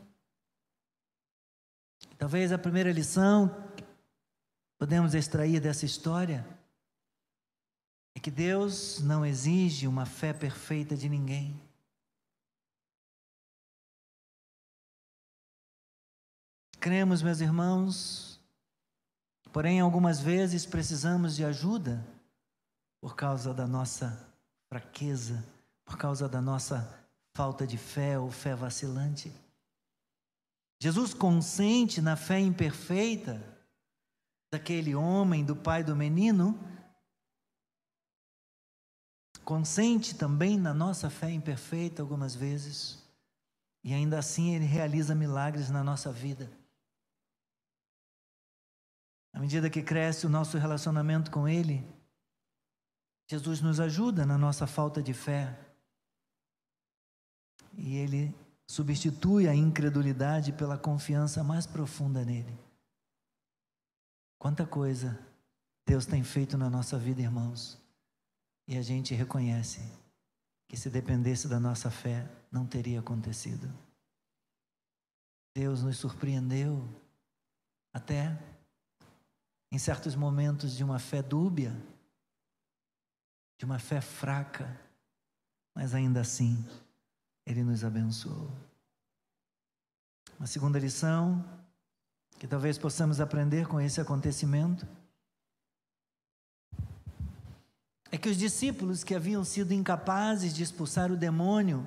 Talvez 2.18 2.52
a 2.52 2.58
primeira 2.58 2.92
lição 2.92 3.50
que 3.76 3.84
podemos 4.78 5.14
extrair 5.14 5.60
dessa 5.60 5.86
história 5.86 6.46
que 8.26 8.32
Deus 8.32 9.02
não 9.02 9.24
exige 9.24 9.88
uma 9.88 10.04
fé 10.04 10.34
perfeita 10.34 10.98
de 10.98 11.08
ninguém. 11.08 11.62
Cremos, 16.80 17.22
meus 17.22 17.40
irmãos, 17.40 18.42
porém 19.54 19.80
algumas 19.80 20.20
vezes 20.20 20.66
precisamos 20.66 21.36
de 21.36 21.46
ajuda 21.46 22.04
por 23.00 23.16
causa 23.16 23.54
da 23.54 23.68
nossa 23.68 24.28
fraqueza, 24.70 25.46
por 25.86 25.96
causa 25.96 26.28
da 26.28 26.42
nossa 26.42 27.00
falta 27.36 27.68
de 27.68 27.78
fé 27.78 28.18
ou 28.18 28.32
fé 28.32 28.56
vacilante. 28.56 29.32
Jesus 30.82 31.14
consente 31.14 32.02
na 32.02 32.16
fé 32.16 32.40
imperfeita 32.40 33.40
daquele 34.52 34.96
homem, 34.96 35.46
do 35.46 35.56
pai 35.56 35.84
do 35.84 35.96
menino, 35.96 36.60
consente 39.46 40.16
também 40.16 40.58
na 40.58 40.74
nossa 40.74 41.10
fé 41.10 41.30
imperfeita 41.30 42.02
algumas 42.02 42.36
vezes, 42.36 43.02
e 43.84 43.94
ainda 43.94 44.18
assim 44.18 44.56
Ele 44.56 44.66
realiza 44.66 45.14
milagres 45.14 45.70
na 45.70 45.84
nossa 45.84 46.12
vida. 46.12 46.52
À 49.32 49.40
medida 49.40 49.70
que 49.70 49.84
cresce 49.84 50.26
o 50.26 50.30
nosso 50.30 50.58
relacionamento 50.58 51.30
com 51.30 51.48
Ele, 51.48 51.88
Jesus 53.30 53.62
nos 53.62 53.80
ajuda 53.80 54.26
na 54.26 54.38
nossa 54.38 54.66
falta 54.66 55.04
de 55.04 55.14
fé. 55.14 55.58
E 57.74 57.98
Ele 57.98 58.34
substitui 58.66 59.48
a 59.48 59.54
incredulidade 59.54 60.52
pela 60.54 60.78
confiança 60.78 61.44
mais 61.44 61.68
profunda 61.68 62.26
nele. 62.26 62.58
Quanta 64.40 64.66
coisa 64.66 65.20
Deus 65.86 66.06
tem 66.06 66.24
feito 66.24 66.58
na 66.58 66.70
nossa 66.70 66.98
vida, 66.98 67.22
irmãos. 67.22 67.85
E 68.68 68.78
a 68.78 68.82
gente 68.82 69.14
reconhece 69.14 69.82
que 70.68 70.76
se 70.76 70.90
dependesse 70.90 71.48
da 71.48 71.60
nossa 71.60 71.92
fé, 71.92 72.28
não 72.52 72.66
teria 72.66 73.00
acontecido. 73.00 73.72
Deus 75.54 75.84
nos 75.84 75.98
surpreendeu 75.98 76.88
até 77.94 78.38
em 79.72 79.78
certos 79.78 80.16
momentos 80.16 80.76
de 80.76 80.84
uma 80.84 81.00
fé 81.00 81.22
dúbia, 81.22 81.76
de 83.58 83.66
uma 83.66 83.80
fé 83.80 84.02
fraca, 84.02 84.80
mas 85.74 85.94
ainda 85.94 86.22
assim 86.22 86.66
Ele 87.46 87.64
nos 87.64 87.84
abençoou. 87.84 88.52
Uma 90.38 90.48
segunda 90.48 90.80
lição 90.80 91.44
que 92.38 92.48
talvez 92.48 92.78
possamos 92.78 93.22
aprender 93.22 93.68
com 93.68 93.80
esse 93.80 94.02
acontecimento 94.02 94.86
é 98.16 98.18
que 98.18 98.30
os 98.30 98.38
discípulos 98.38 99.04
que 99.04 99.14
haviam 99.14 99.44
sido 99.44 99.74
incapazes 99.74 100.56
de 100.56 100.64
expulsar 100.64 101.12
o 101.12 101.18
demônio 101.18 101.86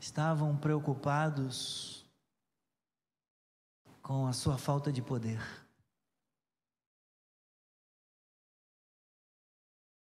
estavam 0.00 0.56
preocupados 0.56 2.04
com 4.02 4.26
a 4.26 4.32
sua 4.32 4.58
falta 4.58 4.92
de 4.92 5.00
poder. 5.00 5.40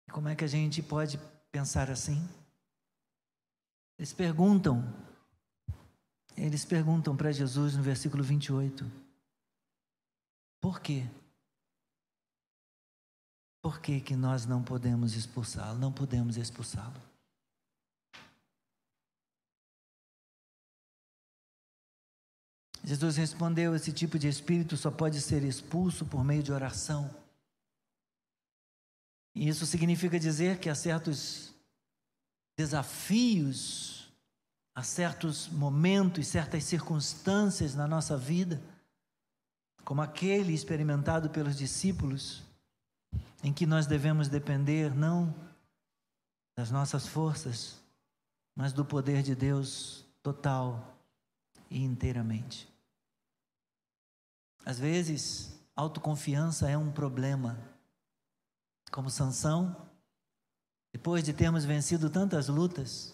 Como 0.09 0.29
é 0.29 0.35
que 0.35 0.45
a 0.45 0.47
gente 0.47 0.81
pode 0.81 1.19
pensar 1.51 1.91
assim? 1.91 2.25
Eles 3.97 4.13
perguntam, 4.13 4.81
eles 6.37 6.63
perguntam 6.63 7.17
para 7.17 7.33
Jesus 7.33 7.75
no 7.75 7.83
versículo 7.83 8.23
28, 8.23 8.89
por 10.61 10.79
quê? 10.79 11.05
Por 13.67 13.81
que, 13.81 13.99
que 13.99 14.15
nós 14.15 14.45
não 14.45 14.63
podemos 14.63 15.13
expulsá-lo? 15.13 15.77
Não 15.77 15.91
podemos 15.91 16.37
expulsá-lo. 16.37 16.95
Jesus 22.81 23.17
respondeu: 23.17 23.75
esse 23.75 23.91
tipo 23.91 24.17
de 24.17 24.29
espírito 24.29 24.77
só 24.77 24.89
pode 24.89 25.19
ser 25.19 25.43
expulso 25.43 26.05
por 26.05 26.23
meio 26.23 26.41
de 26.41 26.53
oração. 26.53 27.13
E 29.35 29.49
isso 29.49 29.65
significa 29.65 30.17
dizer 30.17 30.59
que 30.59 30.69
há 30.69 30.75
certos 30.75 31.53
desafios, 32.57 34.09
há 34.73 34.81
certos 34.81 35.49
momentos, 35.49 36.25
certas 36.25 36.63
circunstâncias 36.63 37.75
na 37.75 37.85
nossa 37.85 38.15
vida, 38.15 38.61
como 39.83 40.01
aquele 40.01 40.53
experimentado 40.53 41.29
pelos 41.29 41.57
discípulos, 41.57 42.46
em 43.43 43.53
que 43.53 43.65
nós 43.65 43.85
devemos 43.85 44.27
depender 44.27 44.93
não 44.93 45.33
das 46.55 46.71
nossas 46.71 47.07
forças, 47.07 47.79
mas 48.55 48.73
do 48.73 48.83
poder 48.83 49.21
de 49.21 49.35
Deus 49.35 50.05
total 50.23 50.97
e 51.69 51.83
inteiramente. 51.83 52.67
Às 54.65 54.79
vezes, 54.79 55.57
autoconfiança 55.75 56.69
é 56.69 56.77
um 56.77 56.91
problema. 56.91 57.57
Como 58.91 59.09
Sansão, 59.09 59.87
depois 60.91 61.23
de 61.23 61.33
termos 61.33 61.63
vencido 61.63 62.09
tantas 62.09 62.47
lutas, 62.47 63.13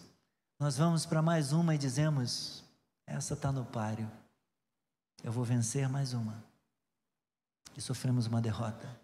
nós 0.58 0.78
vamos 0.78 1.04
para 1.04 1.20
mais 1.20 1.52
uma 1.52 1.74
e 1.74 1.78
dizemos: 1.78 2.64
essa 3.06 3.34
está 3.34 3.52
no 3.52 3.66
páreo, 3.66 4.10
eu 5.22 5.30
vou 5.30 5.44
vencer 5.44 5.88
mais 5.88 6.14
uma. 6.14 6.42
E 7.76 7.80
sofremos 7.80 8.26
uma 8.26 8.40
derrota. 8.40 9.03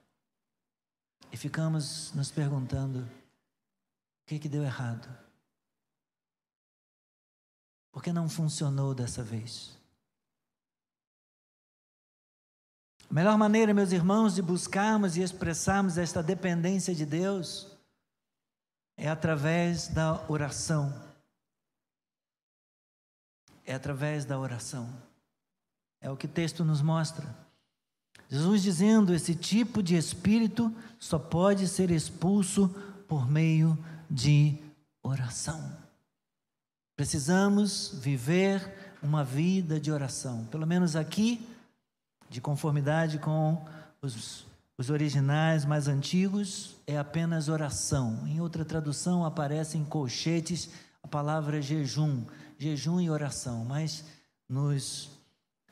E 1.33 1.37
ficamos 1.37 2.13
nos 2.15 2.31
perguntando: 2.31 3.01
o 3.01 4.27
que, 4.27 4.39
que 4.39 4.49
deu 4.49 4.63
errado? 4.63 5.09
Por 7.93 8.03
que 8.03 8.13
não 8.13 8.29
funcionou 8.29 8.95
dessa 8.95 9.23
vez? 9.23 9.77
A 13.11 13.13
melhor 13.13 13.37
maneira, 13.37 13.75
meus 13.75 13.91
irmãos, 13.91 14.37
de 14.37 14.43
buscarmos 14.43 15.17
e 15.17 15.23
expressarmos 15.23 15.99
esta 15.99 16.23
dependência 16.23 16.95
de 16.95 17.05
Deus 17.05 17.67
é 18.97 19.09
através 19.09 19.89
da 19.89 20.25
oração. 20.31 20.93
É 23.65 23.75
através 23.75 24.25
da 24.25 24.39
oração. 24.39 24.89
É 26.01 26.09
o 26.09 26.17
que 26.17 26.27
o 26.27 26.31
texto 26.31 26.65
nos 26.65 26.81
mostra. 26.81 27.27
Jesus 28.31 28.63
dizendo: 28.63 29.13
esse 29.13 29.35
tipo 29.35 29.83
de 29.83 29.97
espírito 29.97 30.73
só 30.99 31.19
pode 31.19 31.67
ser 31.67 31.91
expulso 31.91 32.69
por 33.09 33.29
meio 33.29 33.77
de 34.09 34.57
oração. 35.03 35.77
Precisamos 36.97 37.93
viver 37.95 38.97
uma 39.03 39.25
vida 39.25 39.81
de 39.81 39.91
oração. 39.91 40.45
Pelo 40.45 40.67
menos 40.67 40.95
aqui 40.95 41.45
de 42.29 42.41
conformidade 42.41 43.19
com 43.19 43.65
os, 44.01 44.47
os 44.79 44.91
originais 44.91 45.65
mais 45.65 45.89
antigos, 45.89 46.77
é 46.87 46.97
apenas 46.97 47.49
oração. 47.49 48.27
Em 48.29 48.41
outra 48.41 48.65
tradução 48.65 49.25
aparece 49.25 49.77
em 49.77 49.85
colchetes 49.85 50.71
a 51.03 51.09
palavra 51.09 51.61
jejum, 51.61 52.25
jejum 52.59 53.01
e 53.01 53.11
oração, 53.11 53.65
mas 53.65 54.05
nos, 54.49 55.11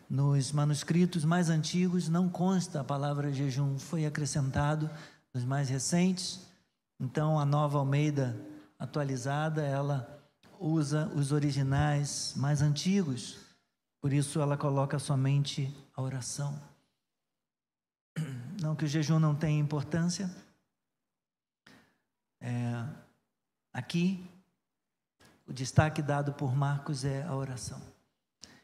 nos 0.08 0.52
manuscritos 0.52 1.24
mais 1.24 1.50
antigos 1.50 2.08
não 2.08 2.28
consta 2.28 2.80
a 2.80 2.84
palavra 2.84 3.32
jejum, 3.32 3.78
foi 3.78 4.06
acrescentado 4.06 4.90
nos 5.34 5.44
mais 5.44 5.68
recentes. 5.68 6.40
Então 6.98 7.38
a 7.38 7.44
nova 7.44 7.78
Almeida 7.78 8.36
atualizada, 8.78 9.62
ela 9.62 10.18
usa 10.58 11.08
os 11.14 11.32
originais 11.32 12.32
mais 12.36 12.62
antigos. 12.62 13.38
Por 14.00 14.12
isso 14.12 14.40
ela 14.40 14.56
coloca 14.56 14.98
somente 14.98 15.74
a 15.94 16.00
oração. 16.02 16.58
Não 18.60 18.74
que 18.74 18.84
o 18.84 18.88
jejum 18.88 19.18
não 19.18 19.34
tenha 19.34 19.60
importância. 19.60 20.30
É, 22.40 22.84
aqui, 23.72 24.24
o 25.46 25.52
destaque 25.52 26.00
dado 26.00 26.32
por 26.32 26.54
Marcos 26.54 27.04
é 27.04 27.22
a 27.24 27.34
oração. 27.34 27.80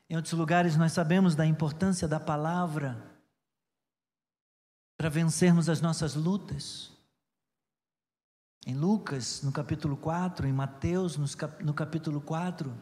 Em 0.09 0.17
outros 0.17 0.35
lugares, 0.35 0.77
nós 0.77 0.93
sabemos 0.93 1.35
da 1.35 1.47
importância 1.47 2.07
da 2.07 2.21
palavra 2.21 3.03
para 4.97 5.09
vencermos 5.09 5.69
as 5.69 5.81
nossas 5.81 6.14
lutas. 6.14 6.93
Em 8.67 8.75
Lucas, 8.75 9.43
no 9.43 9.53
capítulo 9.53 9.97
4, 9.97 10.47
em 10.47 10.53
Mateus, 10.53 11.17
no 11.61 11.75
capítulo 11.75 12.21
4, 12.21 12.75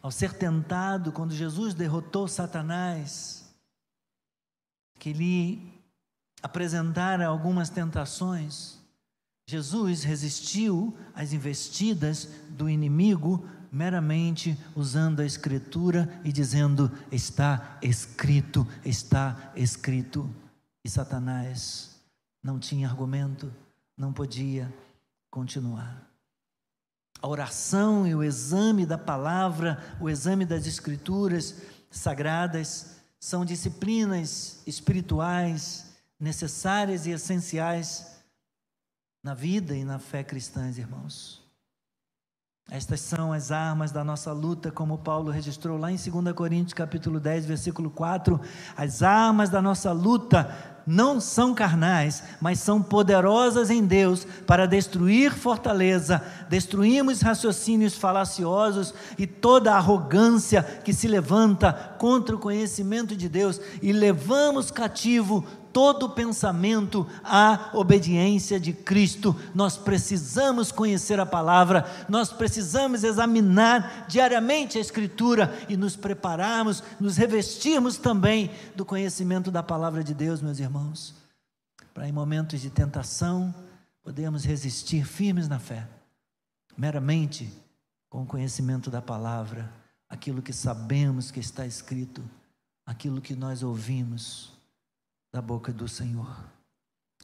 ao 0.00 0.10
ser 0.10 0.34
tentado, 0.34 1.12
quando 1.12 1.34
Jesus 1.34 1.74
derrotou 1.74 2.28
Satanás, 2.28 3.54
que 4.98 5.12
lhe 5.12 5.82
apresentara 6.42 7.26
algumas 7.26 7.70
tentações, 7.70 8.78
Jesus 9.46 10.02
resistiu 10.02 10.96
às 11.14 11.32
investidas 11.32 12.26
do 12.50 12.68
inimigo 12.68 13.48
meramente 13.74 14.56
usando 14.76 15.18
a 15.18 15.26
Escritura 15.26 16.08
e 16.22 16.30
dizendo: 16.30 16.90
está 17.10 17.76
escrito, 17.82 18.66
está 18.84 19.52
escrito. 19.56 20.32
E 20.84 20.88
Satanás 20.88 22.00
não 22.40 22.58
tinha 22.58 22.88
argumento, 22.88 23.52
não 23.96 24.12
podia 24.12 24.72
continuar. 25.28 26.08
A 27.20 27.26
oração 27.26 28.06
e 28.06 28.14
o 28.14 28.22
exame 28.22 28.86
da 28.86 28.98
palavra, 28.98 29.82
o 30.00 30.08
exame 30.08 30.44
das 30.44 30.66
escrituras 30.66 31.62
sagradas, 31.90 32.98
são 33.18 33.44
disciplinas 33.44 34.62
espirituais 34.66 35.96
necessárias 36.20 37.06
e 37.06 37.10
essenciais 37.10 38.20
na 39.22 39.34
vida 39.34 39.74
e 39.74 39.84
na 39.84 39.98
fé 39.98 40.22
cristãs, 40.22 40.78
irmãos. 40.78 41.43
Estas 42.70 43.00
são 43.00 43.30
as 43.30 43.52
armas 43.52 43.92
da 43.92 44.02
nossa 44.02 44.32
luta, 44.32 44.70
como 44.70 44.96
Paulo 44.96 45.30
registrou 45.30 45.76
lá 45.76 45.92
em 45.92 45.96
2 45.96 46.34
Coríntios 46.34 46.72
capítulo 46.72 47.20
10, 47.20 47.44
versículo 47.44 47.90
4, 47.90 48.40
as 48.74 49.02
armas 49.02 49.50
da 49.50 49.60
nossa 49.60 49.92
luta 49.92 50.72
não 50.86 51.20
são 51.20 51.54
carnais, 51.54 52.22
mas 52.40 52.58
são 52.58 52.82
poderosas 52.82 53.70
em 53.70 53.84
Deus 53.84 54.26
para 54.46 54.66
destruir 54.66 55.32
fortaleza, 55.32 56.22
destruímos 56.48 57.20
raciocínios 57.20 57.96
falaciosos 57.96 58.94
e 59.18 59.26
toda 59.26 59.74
arrogância 59.74 60.62
que 60.62 60.92
se 60.92 61.06
levanta 61.06 61.72
contra 61.98 62.34
o 62.34 62.40
conhecimento 62.40 63.14
de 63.14 63.28
Deus 63.28 63.60
e 63.82 63.92
levamos 63.92 64.70
cativo 64.70 65.44
todo 65.74 66.08
pensamento 66.08 67.04
à 67.24 67.70
obediência 67.74 68.60
de 68.60 68.72
Cristo. 68.72 69.36
Nós 69.52 69.76
precisamos 69.76 70.70
conhecer 70.70 71.18
a 71.18 71.26
palavra, 71.26 71.84
nós 72.08 72.32
precisamos 72.32 73.02
examinar 73.02 74.06
diariamente 74.06 74.78
a 74.78 74.80
Escritura 74.80 75.52
e 75.68 75.76
nos 75.76 75.96
prepararmos, 75.96 76.80
nos 77.00 77.16
revestirmos 77.16 77.98
também 77.98 78.52
do 78.76 78.84
conhecimento 78.84 79.50
da 79.50 79.64
palavra 79.64 80.04
de 80.04 80.14
Deus, 80.14 80.40
meus 80.40 80.60
irmãos, 80.60 81.12
para 81.92 82.08
em 82.08 82.12
momentos 82.12 82.60
de 82.60 82.70
tentação 82.70 83.52
podermos 84.00 84.44
resistir 84.44 85.04
firmes 85.04 85.48
na 85.48 85.58
fé, 85.58 85.88
meramente 86.76 87.52
com 88.08 88.22
o 88.22 88.26
conhecimento 88.26 88.90
da 88.90 89.02
palavra, 89.02 89.68
aquilo 90.08 90.40
que 90.40 90.52
sabemos 90.52 91.32
que 91.32 91.40
está 91.40 91.66
escrito, 91.66 92.22
aquilo 92.86 93.20
que 93.20 93.34
nós 93.34 93.64
ouvimos 93.64 94.53
da 95.34 95.42
boca 95.42 95.72
do 95.72 95.88
Senhor. 95.88 96.32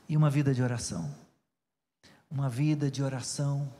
E 0.08 0.16
uma 0.16 0.28
vida 0.28 0.52
de 0.52 0.60
oração. 0.60 1.14
uma 2.28 2.48
vida 2.48 2.90
de 2.90 3.04
oração, 3.04 3.72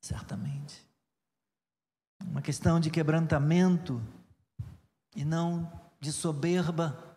certamente. 0.00 0.80
Uma 2.24 2.40
questão 2.40 2.78
de 2.78 2.90
quebrantamento 2.90 4.00
e 5.16 5.24
não 5.24 5.68
de 6.00 6.12
soberba. 6.12 7.16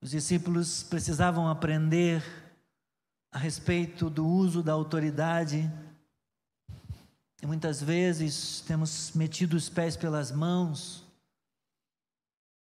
Os 0.00 0.10
discípulos 0.10 0.82
precisavam 0.82 1.46
aprender 1.46 2.22
a 3.30 3.38
respeito 3.38 4.08
do 4.08 4.26
uso 4.26 4.62
da 4.62 4.72
autoridade. 4.72 5.70
E 7.42 7.46
muitas 7.46 7.82
vezes 7.82 8.62
temos 8.62 9.12
metido 9.12 9.54
os 9.54 9.68
pés 9.68 9.98
pelas 9.98 10.32
mãos 10.32 11.07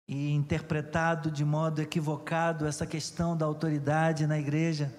e 0.08 0.32
interpretado 0.32 1.32
de 1.32 1.44
modo 1.44 1.82
equivocado 1.82 2.68
essa 2.68 2.86
questão 2.86 3.36
da 3.36 3.46
autoridade 3.46 4.28
na 4.28 4.38
igreja. 4.38 4.94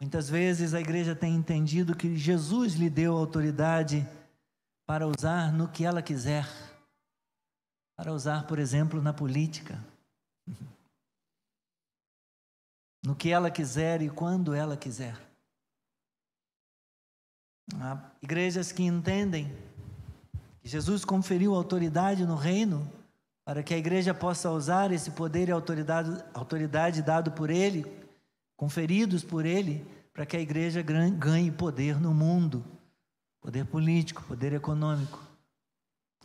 Muitas 0.00 0.28
vezes 0.28 0.74
a 0.74 0.80
igreja 0.80 1.14
tem 1.14 1.34
entendido 1.34 1.96
que 1.96 2.16
Jesus 2.16 2.74
lhe 2.74 2.88
deu 2.88 3.16
autoridade 3.16 4.06
para 4.86 5.06
usar 5.06 5.52
no 5.52 5.68
que 5.68 5.84
ela 5.84 6.02
quiser, 6.02 6.46
para 7.96 8.12
usar, 8.12 8.46
por 8.46 8.58
exemplo, 8.58 9.00
na 9.00 9.12
política, 9.12 9.82
no 13.04 13.14
que 13.14 13.30
ela 13.30 13.50
quiser 13.50 14.02
e 14.02 14.10
quando 14.10 14.54
ela 14.54 14.76
quiser. 14.76 15.16
Há 17.80 18.10
igrejas 18.20 18.70
que 18.70 18.82
entendem 18.82 19.46
que 20.60 20.68
Jesus 20.68 21.04
conferiu 21.04 21.54
autoridade 21.54 22.26
no 22.26 22.34
reino 22.34 23.01
para 23.52 23.62
que 23.62 23.74
a 23.74 23.76
igreja 23.76 24.14
possa 24.14 24.50
usar 24.50 24.90
esse 24.92 25.10
poder 25.10 25.50
e 25.50 25.52
autoridade, 25.52 26.24
autoridade 26.32 27.02
dado 27.02 27.32
por 27.32 27.50
ele 27.50 27.84
conferidos 28.56 29.22
por 29.22 29.44
Ele, 29.44 29.86
para 30.14 30.24
que 30.24 30.36
a 30.36 30.40
igreja 30.40 30.80
ganhe 30.82 31.50
poder 31.50 32.00
no 32.00 32.14
mundo 32.14 32.64
poder 33.42 33.66
político, 33.66 34.22
poder 34.22 34.54
econômico, 34.54 35.20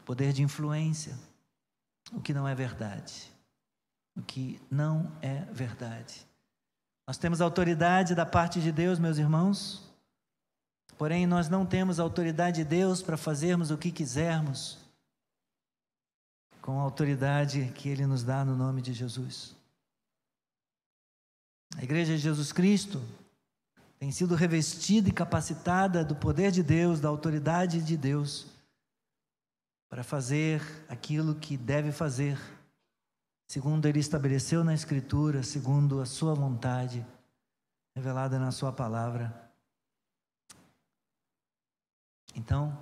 poder 0.06 0.32
de 0.32 0.42
influência, 0.42 1.18
o 2.14 2.22
que 2.22 2.34
não 2.34 2.48
é 2.48 2.56
verdade. 2.56 3.30
O 4.16 4.22
que 4.22 4.62
não 4.72 5.12
é 5.20 5.42
verdade. 5.52 6.26
Nós 7.06 7.18
temos 7.18 7.42
autoridade 7.42 8.16
da 8.16 8.26
parte 8.26 8.62
de 8.62 8.72
Deus, 8.72 9.00
meus 9.00 9.18
irmãos, 9.18 9.92
porém 10.98 11.28
nós 11.28 11.50
não 11.50 11.66
temos 11.66 12.00
autoridade 12.00 12.64
de 12.64 12.64
Deus 12.64 13.02
para 13.02 13.18
fazermos 13.18 13.70
o 13.70 13.78
que 13.78 13.92
quisermos 13.92 14.87
com 16.68 16.82
a 16.82 16.84
autoridade 16.84 17.72
que 17.76 17.88
Ele 17.88 18.06
nos 18.06 18.26
dá 18.26 18.44
no 18.44 18.54
nome 18.54 18.82
de 18.82 18.92
Jesus. 18.92 19.56
A 21.78 21.82
Igreja 21.82 22.14
de 22.14 22.22
Jesus 22.22 22.52
Cristo 22.52 23.02
tem 23.98 24.12
sido 24.12 24.36
revestida 24.36 25.08
e 25.08 25.14
capacitada 25.14 26.04
do 26.04 26.14
poder 26.14 26.52
de 26.52 26.62
Deus, 26.62 27.00
da 27.00 27.08
autoridade 27.08 27.82
de 27.82 27.96
Deus, 27.96 28.48
para 29.88 30.04
fazer 30.04 30.62
aquilo 30.90 31.36
que 31.36 31.56
deve 31.56 31.94
fazer, 31.94 32.38
segundo 33.48 33.86
Ele 33.86 34.00
estabeleceu 34.00 34.62
na 34.62 34.74
Escritura, 34.74 35.44
segundo 35.44 36.02
a 36.02 36.06
Sua 36.06 36.34
vontade, 36.34 37.08
revelada 37.96 38.38
na 38.38 38.52
Sua 38.52 38.74
palavra. 38.74 39.50
Então, 42.36 42.78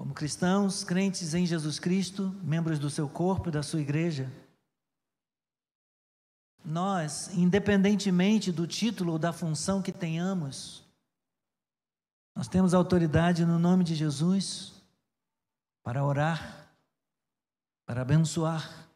como 0.00 0.14
cristãos, 0.14 0.82
crentes 0.82 1.34
em 1.34 1.44
Jesus 1.44 1.78
Cristo, 1.78 2.34
membros 2.42 2.78
do 2.78 2.88
seu 2.88 3.06
corpo 3.06 3.50
e 3.50 3.52
da 3.52 3.62
sua 3.62 3.82
igreja, 3.82 4.32
nós, 6.64 7.28
independentemente 7.36 8.50
do 8.50 8.66
título 8.66 9.12
ou 9.12 9.18
da 9.18 9.30
função 9.30 9.82
que 9.82 9.92
tenhamos, 9.92 10.82
nós 12.34 12.48
temos 12.48 12.72
autoridade 12.72 13.44
no 13.44 13.58
nome 13.58 13.84
de 13.84 13.94
Jesus 13.94 14.72
para 15.82 16.02
orar, 16.02 16.72
para 17.84 18.00
abençoar, 18.00 18.88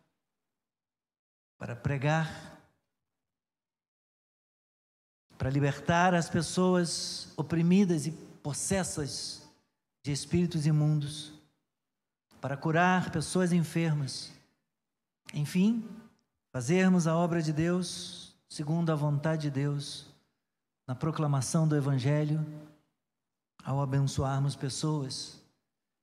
para 1.59 1.77
pregar, 1.77 2.63
para 5.37 5.51
libertar 5.51 6.15
as 6.15 6.31
pessoas 6.31 7.31
oprimidas 7.37 8.07
e 8.07 8.13
possessas 8.43 9.44
de 10.05 10.13
espíritos 10.13 10.67
imundos, 10.67 11.33
para 12.39 12.57
curar 12.59 13.11
pessoas 13.11 13.53
enfermas. 13.53 14.31
Enfim, 15.33 15.89
fazermos 16.53 17.07
a 17.07 17.17
obra 17.17 17.43
de 17.43 17.53
Deus 17.53 18.25
segundo 18.55 18.93
a 18.93 18.95
vontade 18.95 19.43
de 19.43 19.51
Deus, 19.51 20.07
na 20.87 20.95
proclamação 20.95 21.67
do 21.67 21.75
Evangelho, 21.75 22.45
ao 23.65 23.81
abençoarmos 23.81 24.55
pessoas, 24.55 25.43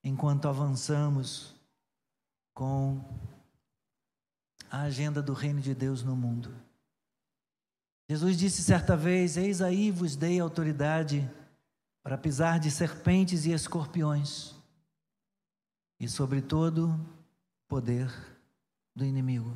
enquanto 0.03 0.47
avançamos 0.49 1.55
com 2.53 2.99
a 4.69 4.81
agenda 4.81 5.21
do 5.21 5.31
reino 5.31 5.61
de 5.61 5.75
Deus 5.75 6.03
no 6.03 6.15
mundo. 6.15 6.53
Jesus 8.09 8.35
disse 8.35 8.63
certa 8.63 8.97
vez: 8.97 9.37
Eis 9.37 9.61
aí 9.61 9.91
vos 9.91 10.15
dei 10.15 10.39
autoridade 10.39 11.29
para 12.03 12.17
pisar 12.17 12.59
de 12.59 12.71
serpentes 12.71 13.45
e 13.45 13.51
escorpiões, 13.51 14.55
e 15.99 16.07
sobre 16.07 16.41
todo 16.41 16.99
poder 17.67 18.11
do 18.95 19.05
inimigo. 19.05 19.55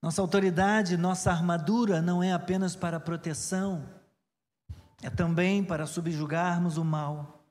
Nossa 0.00 0.20
autoridade, 0.20 0.96
nossa 0.96 1.30
armadura 1.30 2.02
não 2.02 2.22
é 2.22 2.32
apenas 2.32 2.76
para 2.76 3.00
proteção, 3.00 3.88
é 5.02 5.10
também 5.10 5.64
para 5.64 5.86
subjugarmos 5.86 6.76
o 6.76 6.84
mal. 6.84 7.44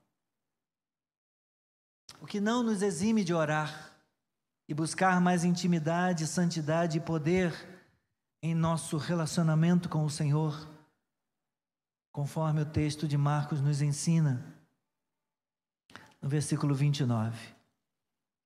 O 2.20 2.26
que 2.26 2.40
não 2.40 2.62
nos 2.62 2.82
exime 2.82 3.24
de 3.24 3.34
orar 3.34 3.92
e 4.68 4.74
buscar 4.74 5.20
mais 5.20 5.44
intimidade, 5.44 6.26
santidade 6.26 6.98
e 6.98 7.00
poder 7.00 7.52
em 8.42 8.54
nosso 8.54 8.96
relacionamento 8.98 9.88
com 9.88 10.04
o 10.04 10.10
Senhor, 10.10 10.68
conforme 12.14 12.60
o 12.60 12.64
texto 12.64 13.08
de 13.08 13.18
Marcos 13.18 13.60
nos 13.60 13.82
ensina, 13.82 14.40
no 16.22 16.28
versículo 16.28 16.72
29. 16.72 17.36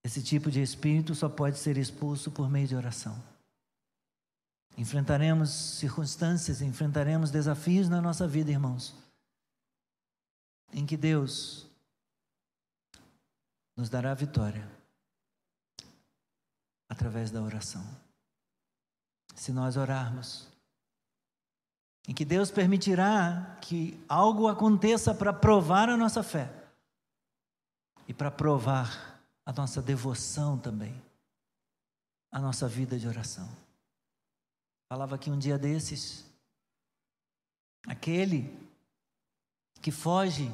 Esse 0.03 0.23
tipo 0.23 0.51
de 0.51 0.63
espírito 0.63 1.15
só 1.15 1.29
pode 1.29 1.59
ser 1.59 1.77
expulso 1.77 2.31
por 2.31 2.49
meio 2.49 2.67
de 2.67 2.75
oração. 2.75 3.23
Enfrentaremos 4.79 5.51
circunstâncias, 5.51 6.63
enfrentaremos 6.63 7.31
desafios 7.31 7.91
na 7.91 8.01
nossa 8.01 8.27
vida, 8.27 8.51
irmãos, 8.51 8.95
em 10.73 10.87
que 10.87 10.97
Deus 10.97 11.67
nos 13.77 13.91
dará 13.91 14.15
vitória 14.15 14.67
através 16.89 17.31
da 17.31 17.43
oração. 17.43 17.85
Se 19.35 19.53
nós 19.53 19.77
orarmos, 19.77 20.48
em 22.09 22.15
que 22.15 22.25
Deus 22.25 22.51
permitirá 22.51 23.59
que 23.61 24.03
algo 24.09 24.49
aconteça 24.49 25.15
para 25.15 25.31
provar 25.31 25.91
a 25.91 25.97
nossa 25.97 26.23
fé 26.23 26.51
e 28.09 28.15
para 28.15 28.31
provar 28.31 29.23
a 29.45 29.53
nossa 29.53 29.83
devoção 29.83 30.59
também, 30.59 31.01
a 32.33 32.41
nossa 32.41 32.67
vida 32.67 32.99
de 32.99 33.07
oração. 33.07 33.47
Falava 34.89 35.17
aqui 35.17 35.31
um 35.31 35.39
dia 35.39 35.59
desses. 35.59 36.25
Aquele 37.87 38.59
que 39.83 39.91
foge 39.91 40.51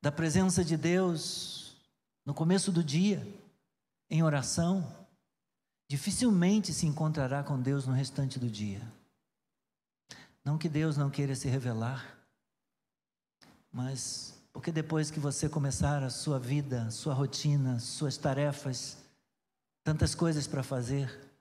da 0.00 0.10
presença 0.10 0.64
de 0.64 0.78
Deus 0.78 1.76
no 2.24 2.32
começo 2.32 2.72
do 2.72 2.82
dia, 2.82 3.22
em 4.08 4.22
oração, 4.22 5.06
dificilmente 5.90 6.72
se 6.72 6.86
encontrará 6.86 7.44
com 7.44 7.60
Deus 7.60 7.86
no 7.86 7.92
restante 7.92 8.38
do 8.38 8.48
dia. 8.48 8.80
Não 10.44 10.58
que 10.58 10.68
Deus 10.68 10.96
não 10.96 11.10
queira 11.10 11.34
se 11.34 11.48
revelar, 11.48 12.18
mas 13.70 14.40
porque 14.52 14.70
depois 14.70 15.10
que 15.10 15.18
você 15.18 15.48
começar 15.48 16.02
a 16.02 16.10
sua 16.10 16.38
vida, 16.38 16.90
sua 16.90 17.14
rotina, 17.14 17.78
suas 17.78 18.16
tarefas, 18.16 18.98
tantas 19.82 20.14
coisas 20.14 20.46
para 20.46 20.62
fazer, 20.62 21.32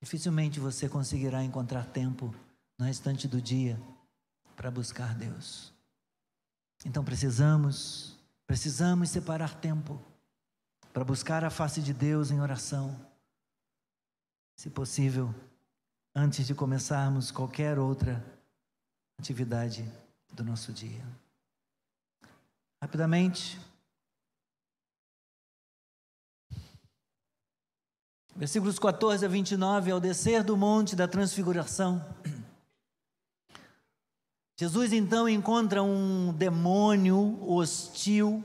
dificilmente 0.00 0.60
você 0.60 0.88
conseguirá 0.88 1.42
encontrar 1.42 1.86
tempo 1.86 2.34
no 2.78 2.84
restante 2.84 3.26
do 3.26 3.40
dia 3.40 3.80
para 4.54 4.70
buscar 4.70 5.14
Deus. 5.14 5.72
Então 6.84 7.04
precisamos, 7.04 8.18
precisamos 8.46 9.10
separar 9.10 9.54
tempo 9.60 10.00
para 10.92 11.04
buscar 11.04 11.44
a 11.44 11.50
face 11.50 11.80
de 11.80 11.94
Deus 11.94 12.30
em 12.30 12.40
oração. 12.40 12.94
Se 14.56 14.70
possível, 14.70 15.34
antes 16.18 16.46
de 16.46 16.54
começarmos 16.54 17.30
qualquer 17.30 17.78
outra 17.78 18.24
atividade 19.18 19.84
do 20.32 20.42
nosso 20.42 20.72
dia. 20.72 21.04
Rapidamente, 22.82 23.60
Versículos 28.34 28.78
14 28.78 29.24
a 29.24 29.28
29, 29.28 29.90
ao 29.90 29.98
descer 29.98 30.44
do 30.44 30.58
monte 30.58 30.94
da 30.94 31.08
transfiguração, 31.08 32.04
Jesus 34.60 34.92
então 34.92 35.26
encontra 35.26 35.82
um 35.82 36.34
demônio 36.34 37.42
hostil, 37.50 38.44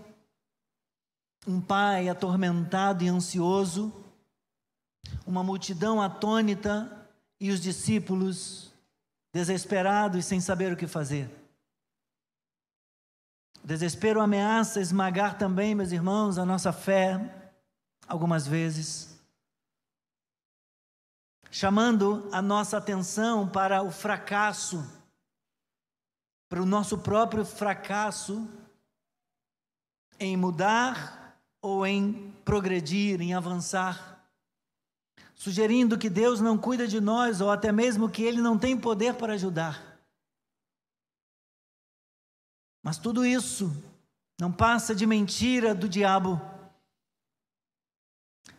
um 1.45 1.59
pai 1.59 2.07
atormentado 2.07 3.03
e 3.03 3.09
ansioso, 3.09 3.93
uma 5.27 5.43
multidão 5.43 6.01
atônita 6.01 7.00
e 7.41 7.49
os 7.49 7.59
discípulos 7.59 8.71
desesperados 9.33 10.25
sem 10.25 10.39
saber 10.39 10.71
o 10.71 10.77
que 10.77 10.85
fazer. 10.85 11.29
Desespero 13.63 14.21
ameaça 14.21 14.79
esmagar 14.79 15.37
também, 15.37 15.75
meus 15.75 15.91
irmãos, 15.91 16.37
a 16.37 16.45
nossa 16.45 16.71
fé, 16.71 17.51
algumas 18.07 18.47
vezes 18.47 19.11
chamando 21.51 22.29
a 22.31 22.41
nossa 22.41 22.77
atenção 22.77 23.45
para 23.45 23.83
o 23.83 23.91
fracasso, 23.91 24.89
para 26.47 26.61
o 26.61 26.65
nosso 26.65 26.97
próprio 26.97 27.43
fracasso 27.43 28.47
em 30.17 30.37
mudar 30.37 31.37
ou 31.61 31.85
em 31.85 32.31
progredir, 32.45 33.19
em 33.19 33.33
avançar, 33.33 34.10
sugerindo 35.41 35.97
que 35.97 36.09
Deus 36.09 36.39
não 36.39 36.57
cuida 36.57 36.87
de 36.87 37.01
nós 37.01 37.41
ou 37.41 37.49
até 37.49 37.71
mesmo 37.71 38.09
que 38.09 38.21
Ele 38.21 38.39
não 38.39 38.59
tem 38.59 38.77
poder 38.77 39.15
para 39.15 39.33
ajudar. 39.33 39.99
Mas 42.83 42.97
tudo 42.97 43.25
isso 43.25 43.71
não 44.39 44.51
passa 44.51 44.93
de 44.93 45.07
mentira 45.07 45.73
do 45.73 45.89
diabo 45.89 46.39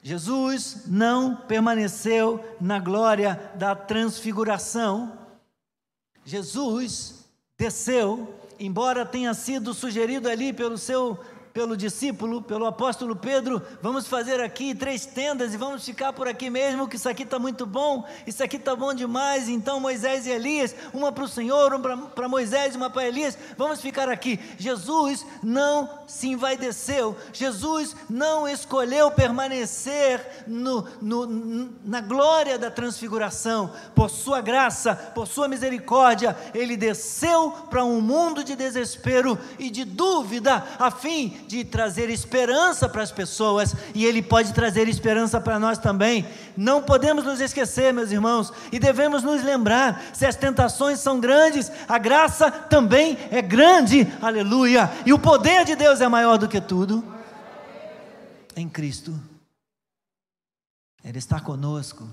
Jesus 0.03 0.83
não 0.87 1.37
permaneceu 1.37 2.45
na 2.61 2.81
glória 2.81 3.53
da 3.55 3.75
transfiguração. 3.77 5.17
Jesus 6.25 7.25
desceu, 7.57 8.35
embora 8.59 9.07
tenha 9.07 9.33
sido 9.33 9.73
sugerido 9.73 10.29
ali 10.29 10.53
pelo 10.53 10.77
seu 10.77 11.17
pelo 11.53 11.77
discípulo, 11.77 12.41
pelo 12.41 12.67
apóstolo 12.67 13.15
Pedro, 13.15 13.61
vamos 13.83 14.07
fazer 14.07 14.41
aqui 14.41 14.75
três 14.75 15.05
tendas 15.05 15.53
e 15.53 15.59
vamos 15.59 15.85
ficar 15.85 16.13
por 16.13 16.27
aqui 16.27 16.49
mesmo, 16.49 16.89
que 16.89 16.97
isso 16.97 17.09
aqui 17.09 17.25
está 17.25 17.39
muito 17.39 17.67
bom, 17.67 18.07
isso 18.27 18.43
aqui 18.43 18.57
está 18.57 18.75
bom 18.75 18.95
demais. 18.95 19.49
Então 19.49 19.79
Moisés 19.79 20.27
e 20.27 20.31
Elias, 20.31 20.75
uma 20.95 21.13
para 21.13 21.25
o 21.25 21.29
Senhor, 21.29 21.75
uma 21.75 21.99
para 22.09 22.29
Moisés, 22.29 22.75
uma 22.75 22.89
para 22.89 23.07
Elias, 23.07 23.37
vamos 23.57 23.81
ficar 23.81 24.09
aqui. 24.09 24.41
Jesus 24.59 25.27
não 25.43 25.89
se 26.07 26.29
envaideceu, 26.29 27.17
Jesus 27.33 27.95
não 28.09 28.49
escolheu 28.49 29.11
permanecer 29.11 30.45
no, 30.47 30.87
no, 31.03 31.71
na 31.85 32.01
glória 32.01 32.59
da 32.59 32.71
transfiguração, 32.71 33.73
por 33.95 34.09
sua 34.09 34.41
graça, 34.41 34.95
por 34.95 35.27
sua 35.27 35.49
misericórdia, 35.49 36.37
ele 36.55 36.77
desceu 36.77 37.51
para 37.69 37.85
um 37.85 38.01
mundo 38.01 38.43
de 38.43 38.57
desespero 38.57 39.39
e 39.59 39.69
de 39.71 39.85
dúvida, 39.85 40.67
a 40.79 40.91
fim 40.91 41.42
de 41.53 41.65
trazer 41.65 42.09
esperança 42.09 42.89
para 42.89 43.03
as 43.03 43.13
pessoas 43.13 43.75
e 43.95 44.07
Ele 44.07 44.23
pode 44.23 44.55
trazer 44.55 44.89
esperança 44.89 45.39
para 45.39 45.59
nós 45.59 45.77
também. 45.77 46.27
Não 46.57 46.83
podemos 46.83 47.25
nos 47.25 47.43
esquecer, 47.43 47.93
meus 47.93 48.11
irmãos, 48.11 48.51
e 48.73 48.79
devemos 48.79 49.23
nos 49.23 49.43
lembrar: 49.43 50.03
se 50.15 50.25
as 50.25 50.35
tentações 50.35 50.99
são 50.99 51.21
grandes, 51.21 51.71
a 51.87 51.99
graça 51.99 52.51
também 52.51 53.19
é 53.31 53.43
grande, 53.43 54.11
aleluia, 54.23 54.91
e 55.05 55.13
o 55.13 55.19
poder 55.19 55.67
de 55.67 55.77
Deus 55.77 56.01
é 56.01 56.09
maior 56.09 56.39
do 56.39 56.49
que 56.49 56.59
tudo. 56.59 57.05
Em 58.57 58.67
Cristo, 58.67 59.15
Ele 61.05 61.19
está 61.19 61.39
conosco, 61.39 62.09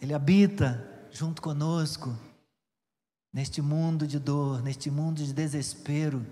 Ele 0.00 0.12
habita 0.12 0.84
junto 1.12 1.40
conosco, 1.40 2.12
neste 3.32 3.62
mundo 3.62 4.08
de 4.08 4.18
dor, 4.18 4.60
neste 4.60 4.90
mundo 4.90 5.22
de 5.22 5.32
desespero 5.32 6.26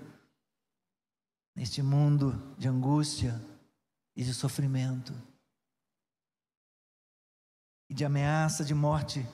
neste 1.54 1.82
mundo 1.82 2.32
de 2.56 2.68
angústia 2.68 3.40
e 4.16 4.24
de 4.24 4.32
sofrimento 4.34 5.12
e 7.88 7.94
de 7.94 8.04
ameaça 8.04 8.64
de 8.64 8.74
morte, 8.74 9.26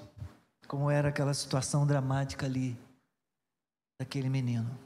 como 0.67 0.91
era 0.91 1.11
aquela 1.11 1.35
situação 1.35 1.87
dramática 1.87 2.47
ali 2.47 2.77
daquele 3.99 4.29
menino. 4.29 4.79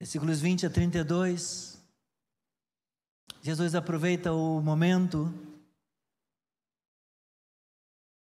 Versículos 0.00 0.40
20 0.40 0.66
a 0.66 0.70
32. 0.70 1.82
Jesus 3.42 3.74
aproveita 3.74 4.32
o 4.32 4.60
momento 4.60 5.32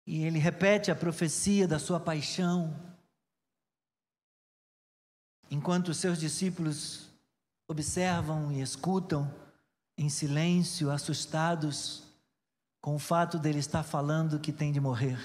e 0.07 0.23
ele 0.25 0.38
repete 0.38 0.90
a 0.90 0.97
profecia 0.97 1.67
da 1.67 1.79
sua 1.79 1.99
paixão. 1.99 2.75
Enquanto 5.51 5.88
os 5.88 5.97
seus 5.97 6.19
discípulos 6.19 7.11
observam 7.67 8.53
e 8.53 8.61
escutam 8.61 9.33
em 9.97 10.09
silêncio, 10.09 10.90
assustados 10.90 12.03
com 12.81 12.95
o 12.95 12.99
fato 12.99 13.38
dele 13.38 13.61
estar 13.61 13.83
falando 13.83 14.40
que 14.40 14.53
tem 14.53 14.73
de 14.73 14.81
morrer. 14.81 15.19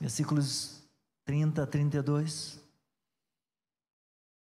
Versículos 0.00 0.82
30 1.24 1.62
a 1.62 1.66
32. 1.66 2.58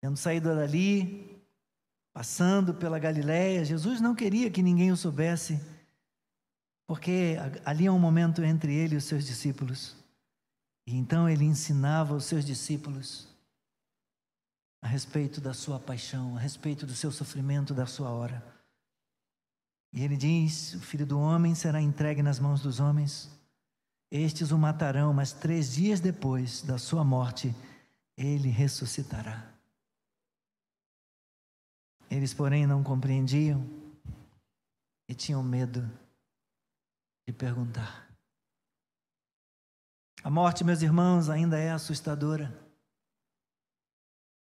Tendo 0.01 0.17
saído 0.17 0.55
dali, 0.55 1.41
passando 2.13 2.75
pela 2.75 2.99
Galiléia, 2.99 3.65
Jesus 3.65 4.01
não 4.01 4.15
queria 4.15 4.51
que 4.51 4.63
ninguém 4.63 4.91
o 4.91 4.97
soubesse 4.97 5.61
porque 6.87 7.37
ali 7.65 7.87
é 7.87 7.91
um 7.91 7.99
momento 7.99 8.45
entre 8.45 8.73
ele 8.73 8.95
e 8.95 8.99
os 8.99 9.05
seus 9.05 9.27
discípulos. 9.27 9.97
E 10.87 10.95
então 10.95 11.29
ele 11.29 11.45
ensinava 11.45 12.15
os 12.15 12.25
seus 12.25 12.45
discípulos 12.45 13.29
a 14.81 14.87
respeito 14.87 15.41
da 15.41 15.53
sua 15.53 15.81
paixão, 15.81 16.37
a 16.37 16.39
respeito 16.41 16.87
do 16.87 16.95
seu 16.95 17.11
sofrimento, 17.11 17.75
da 17.75 17.87
sua 17.87 18.11
hora. 18.11 18.45
E 19.93 20.03
ele 20.03 20.17
diz: 20.17 20.75
O 20.75 20.81
filho 20.81 21.05
do 21.05 21.19
homem 21.19 21.55
será 21.55 21.81
entregue 21.81 22.23
nas 22.23 22.39
mãos 22.39 22.61
dos 22.61 22.79
homens, 22.79 23.29
estes 24.11 24.53
o 24.53 24.59
matarão, 24.59 25.13
mas 25.13 25.33
três 25.33 25.73
dias 25.75 26.01
depois 26.01 26.63
da 26.63 26.79
sua 26.79 27.05
morte, 27.05 27.53
ele 28.17 28.49
ressuscitará. 28.49 29.53
Eles, 32.09 32.33
porém, 32.33 32.65
não 32.67 32.85
compreendiam 32.85 33.69
e 35.09 35.15
tinham 35.15 35.43
medo 35.43 35.91
perguntar. 37.37 38.07
A 40.23 40.31
morte, 40.31 40.65
meus 40.65 40.83
irmãos, 40.83 41.31
ainda 41.31 41.57
é 41.59 41.71
assustadora. 41.71 42.53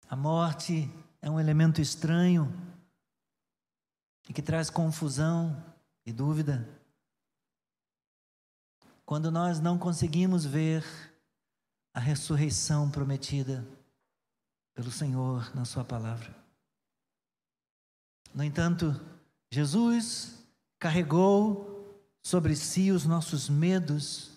A 0.10 0.16
morte 0.16 0.90
é 1.22 1.30
um 1.30 1.40
elemento 1.40 1.80
estranho 1.82 2.52
e 4.28 4.34
que 4.34 4.42
traz 4.42 4.70
confusão 4.70 5.64
e 6.06 6.12
dúvida. 6.12 6.68
Quando 9.06 9.30
nós 9.30 9.60
não 9.60 9.78
conseguimos 9.78 10.46
ver 10.46 10.84
a 11.94 12.00
ressurreição 12.00 12.90
prometida 12.90 13.68
pelo 14.74 14.92
Senhor 14.92 15.56
na 15.56 15.66
Sua 15.66 15.84
palavra. 15.84 16.36
No 18.34 18.44
entanto, 18.44 18.94
Jesus 19.52 20.46
carregou 20.80 21.77
sobre 22.28 22.58
si 22.58 22.92
os 22.92 23.06
nossos 23.06 23.50
medos, 23.50 24.32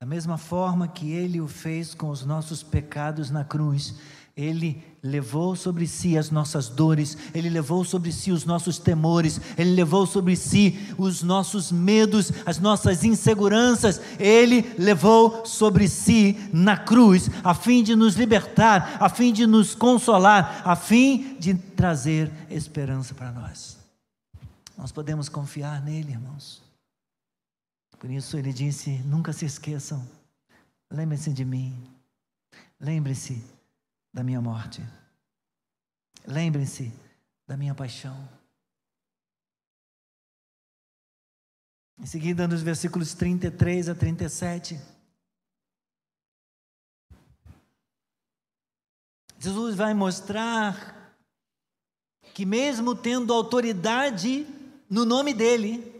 da 0.00 0.06
mesma 0.06 0.38
forma 0.38 0.88
que 0.88 1.12
ele 1.12 1.38
o 1.38 1.46
fez 1.46 1.94
com 1.94 2.08
os 2.08 2.24
nossos 2.24 2.62
pecados 2.62 3.30
na 3.30 3.44
cruz. 3.44 3.96
Ele 4.34 4.82
levou 5.02 5.54
sobre 5.54 5.86
si 5.86 6.16
as 6.16 6.30
nossas 6.30 6.70
dores, 6.70 7.14
ele 7.34 7.50
levou 7.50 7.84
sobre 7.84 8.10
si 8.10 8.32
os 8.32 8.46
nossos 8.46 8.78
temores, 8.78 9.38
ele 9.58 9.74
levou 9.74 10.06
sobre 10.06 10.34
si 10.34 10.78
os 10.96 11.22
nossos 11.22 11.70
medos, 11.70 12.32
as 12.46 12.58
nossas 12.58 13.04
inseguranças, 13.04 14.00
ele 14.18 14.74
levou 14.78 15.44
sobre 15.44 15.88
si 15.88 16.38
na 16.54 16.78
cruz, 16.78 17.28
a 17.44 17.52
fim 17.52 17.82
de 17.82 17.94
nos 17.94 18.14
libertar, 18.14 18.96
a 18.98 19.10
fim 19.10 19.30
de 19.30 19.46
nos 19.46 19.74
consolar, 19.74 20.62
a 20.64 20.74
fim 20.74 21.36
de 21.38 21.52
trazer 21.52 22.32
esperança 22.48 23.14
para 23.14 23.30
nós. 23.30 23.76
Nós 24.74 24.90
podemos 24.90 25.28
confiar 25.28 25.82
nele, 25.84 26.12
irmãos. 26.12 26.64
Por 28.06 28.12
isso 28.12 28.36
ele 28.36 28.52
disse: 28.52 28.98
nunca 29.02 29.32
se 29.32 29.44
esqueçam, 29.44 30.08
lembre-se 30.88 31.32
de 31.32 31.44
mim, 31.44 31.92
lembre-se 32.78 33.44
da 34.14 34.22
minha 34.22 34.40
morte, 34.40 34.80
lembre-se 36.24 36.92
da 37.48 37.56
minha 37.56 37.74
paixão. 37.74 38.16
Em 41.98 42.06
seguida, 42.06 42.46
nos 42.46 42.62
versículos 42.62 43.12
33 43.12 43.88
a 43.88 43.94
37, 43.96 44.80
Jesus 49.36 49.74
vai 49.74 49.92
mostrar 49.94 51.12
que, 52.32 52.46
mesmo 52.46 52.94
tendo 52.94 53.34
autoridade 53.34 54.46
no 54.88 55.04
nome 55.04 55.34
dele, 55.34 55.95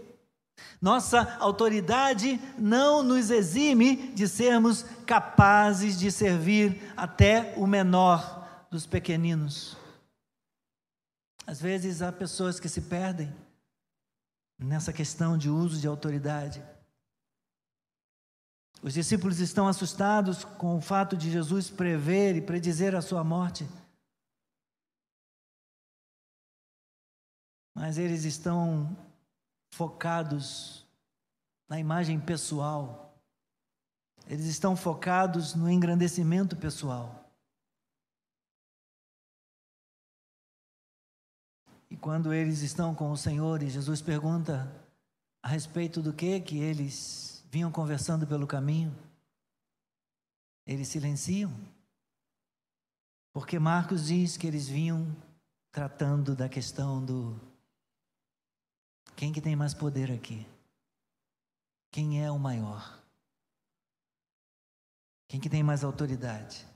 nossa 0.80 1.36
autoridade 1.38 2.38
não 2.58 3.02
nos 3.02 3.30
exime 3.30 4.12
de 4.14 4.28
sermos 4.28 4.82
capazes 5.06 5.98
de 5.98 6.10
servir 6.10 6.92
até 6.96 7.54
o 7.56 7.66
menor 7.66 8.66
dos 8.70 8.86
pequeninos. 8.86 9.76
Às 11.46 11.60
vezes 11.60 12.02
há 12.02 12.10
pessoas 12.10 12.58
que 12.58 12.68
se 12.68 12.82
perdem 12.82 13.34
nessa 14.58 14.92
questão 14.92 15.38
de 15.38 15.48
uso 15.48 15.80
de 15.80 15.86
autoridade. 15.86 16.62
Os 18.82 18.94
discípulos 18.94 19.40
estão 19.40 19.68
assustados 19.68 20.44
com 20.44 20.76
o 20.76 20.80
fato 20.80 21.16
de 21.16 21.30
Jesus 21.30 21.70
prever 21.70 22.36
e 22.36 22.42
predizer 22.42 22.94
a 22.94 23.02
sua 23.02 23.24
morte. 23.24 23.66
Mas 27.74 27.98
eles 27.98 28.24
estão 28.24 28.96
focados 29.70 30.86
na 31.68 31.78
imagem 31.78 32.20
pessoal. 32.20 33.14
Eles 34.26 34.46
estão 34.46 34.76
focados 34.76 35.54
no 35.54 35.70
engrandecimento 35.70 36.56
pessoal. 36.56 37.24
E 41.88 41.96
quando 41.96 42.32
eles 42.32 42.62
estão 42.62 42.94
com 42.94 43.10
o 43.10 43.16
Senhor 43.16 43.62
e 43.62 43.70
Jesus 43.70 44.02
pergunta 44.02 44.70
a 45.42 45.48
respeito 45.48 46.02
do 46.02 46.12
que 46.12 46.40
que 46.40 46.58
eles 46.58 47.44
vinham 47.50 47.70
conversando 47.70 48.26
pelo 48.26 48.46
caminho, 48.46 48.94
eles 50.66 50.88
silenciam. 50.88 51.52
Porque 53.32 53.58
Marcos 53.58 54.06
diz 54.06 54.36
que 54.36 54.46
eles 54.46 54.66
vinham 54.66 55.14
tratando 55.70 56.34
da 56.34 56.48
questão 56.48 57.04
do 57.04 57.38
quem 59.16 59.32
que 59.32 59.40
tem 59.40 59.56
mais 59.56 59.72
poder 59.72 60.12
aqui? 60.12 60.46
Quem 61.90 62.22
é 62.22 62.30
o 62.30 62.38
maior? 62.38 63.02
Quem 65.26 65.40
que 65.40 65.48
tem 65.48 65.62
mais 65.62 65.82
autoridade? 65.82 66.66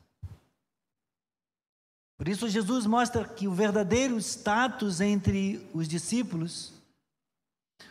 Por 2.16 2.26
isso, 2.26 2.48
Jesus 2.48 2.86
mostra 2.86 3.26
que 3.28 3.46
o 3.46 3.52
verdadeiro 3.52 4.18
status 4.18 5.00
entre 5.00 5.66
os 5.72 5.86
discípulos, 5.86 6.72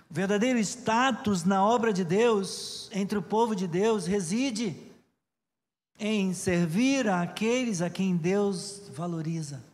o 0.10 0.14
verdadeiro 0.14 0.60
status 0.60 1.44
na 1.44 1.64
obra 1.64 1.94
de 1.94 2.04
Deus, 2.04 2.90
entre 2.92 3.18
o 3.18 3.24
povo 3.24 3.56
de 3.56 3.68
Deus, 3.68 4.06
reside 4.06 4.76
em 6.00 6.34
servir 6.34 7.08
àqueles 7.08 7.82
a 7.82 7.90
quem 7.90 8.16
Deus 8.16 8.90
valoriza. 8.90 9.69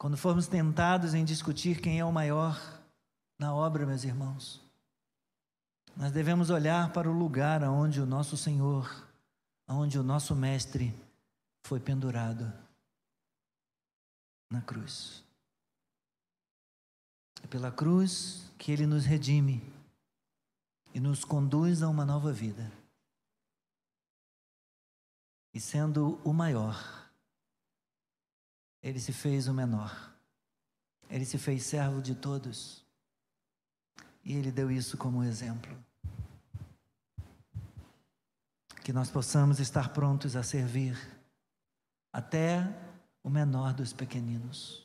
Quando 0.00 0.16
formos 0.16 0.48
tentados 0.48 1.12
em 1.12 1.26
discutir 1.26 1.78
quem 1.78 2.00
é 2.00 2.04
o 2.06 2.10
maior 2.10 2.58
na 3.38 3.54
obra, 3.54 3.84
meus 3.84 4.02
irmãos, 4.02 4.58
nós 5.94 6.10
devemos 6.10 6.48
olhar 6.48 6.90
para 6.90 7.06
o 7.06 7.12
lugar 7.12 7.62
onde 7.64 8.00
o 8.00 8.06
nosso 8.06 8.34
Senhor 8.34 9.06
onde 9.68 9.98
o 9.98 10.02
nosso 10.02 10.34
Mestre 10.34 10.98
foi 11.66 11.78
pendurado 11.78 12.50
na 14.50 14.62
cruz. 14.62 15.22
É 17.42 17.46
pela 17.46 17.70
cruz 17.70 18.50
que 18.56 18.72
ele 18.72 18.86
nos 18.86 19.04
redime 19.04 19.62
e 20.94 20.98
nos 20.98 21.26
conduz 21.26 21.82
a 21.82 21.90
uma 21.90 22.06
nova 22.06 22.32
vida. 22.32 22.72
E 25.52 25.60
sendo 25.60 26.18
o 26.24 26.32
maior, 26.32 26.99
ele 28.82 28.98
se 28.98 29.12
fez 29.12 29.48
o 29.48 29.54
menor. 29.54 30.14
Ele 31.08 31.24
se 31.24 31.38
fez 31.38 31.64
servo 31.64 32.00
de 32.00 32.14
todos. 32.14 32.84
E 34.24 34.34
ele 34.34 34.50
deu 34.52 34.70
isso 34.70 34.96
como 34.96 35.24
exemplo 35.24 35.76
que 38.90 38.92
nós 38.92 39.10
possamos 39.10 39.60
estar 39.60 39.92
prontos 39.92 40.34
a 40.34 40.42
servir 40.42 40.98
até 42.12 42.66
o 43.22 43.30
menor 43.30 43.72
dos 43.72 43.92
pequeninos. 43.92 44.84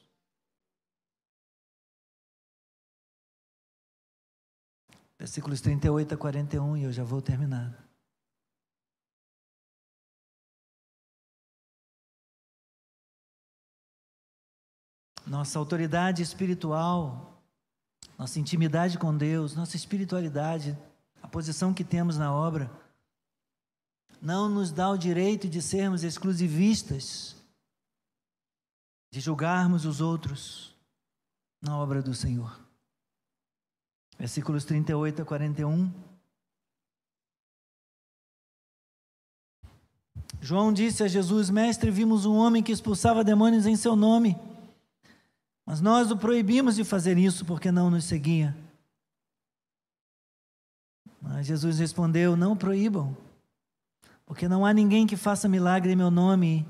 Versículos 5.17 5.61
38 5.61 6.13
a 6.13 6.17
41, 6.17 6.77
e 6.77 6.83
eu 6.83 6.91
já 6.91 7.03
vou 7.03 7.21
terminar. 7.21 7.84
Nossa 15.25 15.57
autoridade 15.57 16.21
espiritual, 16.21 17.41
nossa 18.17 18.39
intimidade 18.39 18.97
com 18.97 19.15
Deus, 19.15 19.55
nossa 19.55 19.75
espiritualidade, 19.75 20.77
a 21.21 21.27
posição 21.27 21.73
que 21.73 21.83
temos 21.83 22.17
na 22.17 22.33
obra, 22.33 22.71
não 24.21 24.47
nos 24.49 24.71
dá 24.71 24.89
o 24.89 24.97
direito 24.97 25.47
de 25.47 25.61
sermos 25.61 26.03
exclusivistas, 26.03 27.35
de 29.11 29.19
julgarmos 29.19 29.85
os 29.85 30.01
outros 30.01 30.75
na 31.61 31.77
obra 31.77 32.01
do 32.01 32.13
Senhor. 32.13 32.59
Versículos 34.17 34.63
38 34.65 35.21
a 35.21 35.25
41. 35.25 35.91
João 40.41 40.71
disse 40.71 41.03
a 41.03 41.07
Jesus: 41.07 41.49
Mestre, 41.49 41.91
vimos 41.91 42.25
um 42.25 42.35
homem 42.35 42.63
que 42.63 42.71
expulsava 42.71 43.23
demônios 43.23 43.65
em 43.65 43.75
seu 43.75 43.95
nome, 43.95 44.37
mas 45.65 45.81
nós 45.81 46.11
o 46.11 46.17
proibimos 46.17 46.75
de 46.75 46.83
fazer 46.83 47.17
isso 47.17 47.43
porque 47.43 47.71
não 47.71 47.89
nos 47.89 48.05
seguia. 48.05 48.55
Mas 51.19 51.47
Jesus 51.47 51.79
respondeu: 51.79 52.35
Não 52.35 52.55
proíbam, 52.55 53.17
porque 54.25 54.47
não 54.47 54.65
há 54.65 54.71
ninguém 54.71 55.07
que 55.07 55.17
faça 55.17 55.49
milagre 55.49 55.91
em 55.91 55.95
meu 55.95 56.11
nome 56.11 56.65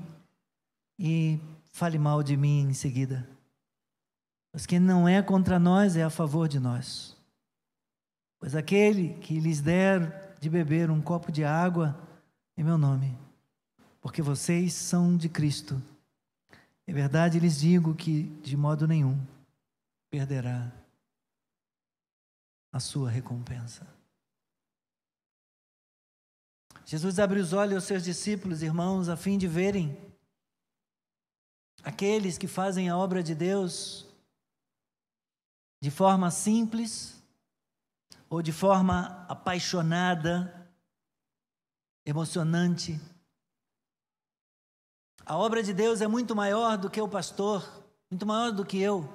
e 0.98 1.38
fale 1.72 1.98
mal 1.98 2.22
de 2.22 2.36
mim 2.36 2.68
em 2.70 2.74
seguida. 2.74 3.28
Mas 4.52 4.64
quem 4.64 4.80
não 4.80 5.06
é 5.06 5.20
contra 5.20 5.58
nós 5.58 5.96
é 5.96 6.02
a 6.02 6.08
favor 6.08 6.48
de 6.48 6.58
nós. 6.58 7.14
Pois 8.38 8.54
aquele 8.54 9.10
que 9.20 9.38
lhes 9.38 9.60
der 9.60 10.36
de 10.40 10.48
beber 10.48 10.90
um 10.90 11.02
copo 11.02 11.30
de 11.30 11.44
água 11.44 11.94
em 12.56 12.64
meu 12.64 12.78
nome, 12.78 13.14
porque 14.00 14.22
vocês 14.22 14.72
são 14.72 15.16
de 15.16 15.28
Cristo. 15.28 15.82
É 16.86 16.92
verdade 16.92 17.40
lhes 17.40 17.58
digo 17.58 17.94
que 17.94 18.24
de 18.40 18.56
modo 18.56 18.86
nenhum 18.86 19.18
perderá 20.08 20.72
a 22.72 22.78
sua 22.78 23.10
recompensa. 23.10 23.86
Jesus 26.84 27.18
abre 27.18 27.40
os 27.40 27.52
olhos 27.52 27.74
aos 27.74 27.84
seus 27.84 28.04
discípulos, 28.04 28.62
irmãos, 28.62 29.08
a 29.08 29.16
fim 29.16 29.36
de 29.36 29.48
verem 29.48 29.98
aqueles 31.82 32.38
que 32.38 32.46
fazem 32.46 32.88
a 32.88 32.96
obra 32.96 33.22
de 33.22 33.34
Deus 33.34 34.06
de 35.80 35.90
forma 35.90 36.30
simples 36.30 37.20
ou 38.28 38.42
de 38.42 38.52
forma 38.52 39.24
apaixonada, 39.28 40.70
emocionante. 42.04 43.00
A 45.28 45.36
obra 45.36 45.60
de 45.60 45.74
Deus 45.74 46.00
é 46.00 46.06
muito 46.06 46.36
maior 46.36 46.78
do 46.78 46.88
que 46.88 47.00
o 47.00 47.08
pastor, 47.08 47.84
muito 48.08 48.24
maior 48.24 48.52
do 48.52 48.64
que 48.64 48.80
eu. 48.80 49.12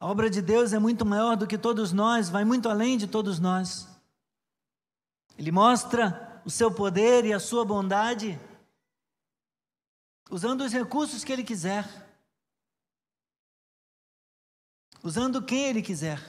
A 0.00 0.08
obra 0.08 0.28
de 0.28 0.42
Deus 0.42 0.72
é 0.72 0.78
muito 0.80 1.06
maior 1.06 1.36
do 1.36 1.46
que 1.46 1.56
todos 1.56 1.92
nós, 1.92 2.28
vai 2.28 2.44
muito 2.44 2.68
além 2.68 2.98
de 2.98 3.06
todos 3.06 3.38
nós. 3.38 3.86
Ele 5.38 5.52
mostra 5.52 6.42
o 6.44 6.50
seu 6.50 6.68
poder 6.74 7.24
e 7.24 7.32
a 7.32 7.38
sua 7.38 7.64
bondade, 7.64 8.36
usando 10.28 10.62
os 10.62 10.72
recursos 10.72 11.22
que 11.22 11.32
Ele 11.32 11.44
quiser, 11.44 11.88
usando 15.00 15.40
quem 15.40 15.66
Ele 15.66 15.80
quiser. 15.80 16.20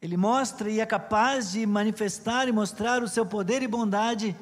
Ele 0.00 0.16
mostra 0.16 0.70
e 0.70 0.80
é 0.80 0.86
capaz 0.86 1.52
de 1.52 1.66
manifestar 1.66 2.48
e 2.48 2.52
mostrar 2.52 3.02
o 3.02 3.08
seu 3.08 3.26
poder 3.26 3.62
e 3.62 3.68
bondade 3.68 4.34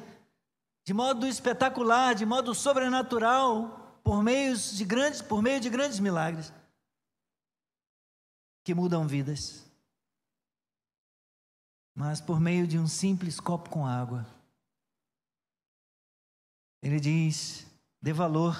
de 0.83 0.93
modo 0.93 1.25
espetacular, 1.25 2.13
de 2.13 2.25
modo 2.25 2.53
sobrenatural, 2.53 3.99
por 4.03 4.21
meios 4.21 4.75
de 4.75 4.83
grandes, 4.83 5.21
por 5.21 5.41
meio 5.41 5.59
de 5.59 5.69
grandes 5.69 5.99
milagres 5.99 6.53
que 8.63 8.73
mudam 8.73 9.07
vidas 9.07 9.63
mas 11.95 12.19
por 12.19 12.39
meio 12.39 12.65
de 12.65 12.79
um 12.79 12.87
simples 12.87 13.39
copo 13.39 13.69
com 13.69 13.85
água. 13.85 14.25
Ele 16.81 16.99
diz: 16.99 17.67
dê 18.01 18.11
valor, 18.11 18.55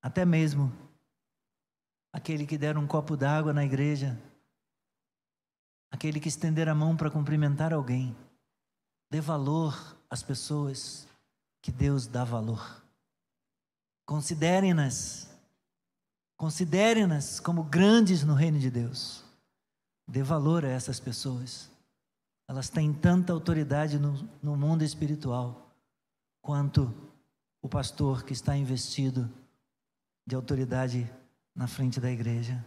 até 0.00 0.24
mesmo 0.24 0.72
aquele 2.12 2.46
que 2.46 2.56
der 2.56 2.78
um 2.78 2.86
copo 2.86 3.16
d'água 3.16 3.52
na 3.52 3.64
igreja, 3.64 4.18
aquele 5.90 6.20
que 6.20 6.28
estender 6.28 6.68
a 6.68 6.74
mão 6.74 6.96
para 6.96 7.10
cumprimentar 7.10 7.72
alguém. 7.72 8.16
Dê 9.10 9.20
valor 9.20 9.96
às 10.14 10.22
pessoas 10.22 11.08
que 11.60 11.72
Deus 11.72 12.06
dá 12.06 12.22
valor. 12.22 12.80
Considerem-nas, 14.06 15.28
considerem-nas 16.36 17.40
como 17.40 17.64
grandes 17.64 18.22
no 18.22 18.32
reino 18.32 18.60
de 18.60 18.70
Deus. 18.70 19.24
Dê 20.06 20.22
valor 20.22 20.64
a 20.64 20.68
essas 20.68 21.00
pessoas. 21.00 21.68
Elas 22.46 22.68
têm 22.68 22.94
tanta 22.94 23.32
autoridade 23.32 23.98
no, 23.98 24.12
no 24.40 24.56
mundo 24.56 24.84
espiritual 24.84 25.74
quanto 26.40 26.94
o 27.60 27.68
pastor 27.68 28.22
que 28.22 28.34
está 28.34 28.56
investido 28.56 29.28
de 30.24 30.36
autoridade 30.36 31.12
na 31.52 31.66
frente 31.66 31.98
da 31.98 32.10
igreja. 32.10 32.64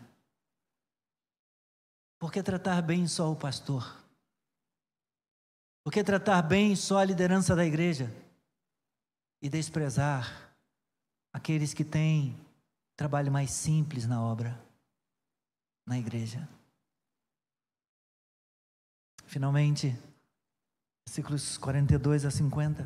Por 2.20 2.30
que 2.30 2.44
tratar 2.44 2.82
bem 2.82 3.08
só 3.08 3.32
o 3.32 3.38
pastor? 3.38 4.06
Por 5.88 5.94
que 5.94 6.04
tratar 6.04 6.42
bem 6.42 6.76
só 6.76 6.98
a 6.98 7.06
liderança 7.06 7.56
da 7.56 7.66
igreja? 7.66 8.14
E 9.42 9.48
desprezar 9.48 10.54
aqueles 11.32 11.74
que 11.74 11.86
têm 11.86 12.38
trabalho 12.98 13.32
mais 13.32 13.52
simples 13.52 14.06
na 14.06 14.22
obra, 14.22 14.62
na 15.86 15.98
igreja? 15.98 16.46
Finalmente, 19.28 19.98
versículos 21.08 21.58
42 21.58 22.26
a 22.26 22.32
50. 22.32 22.86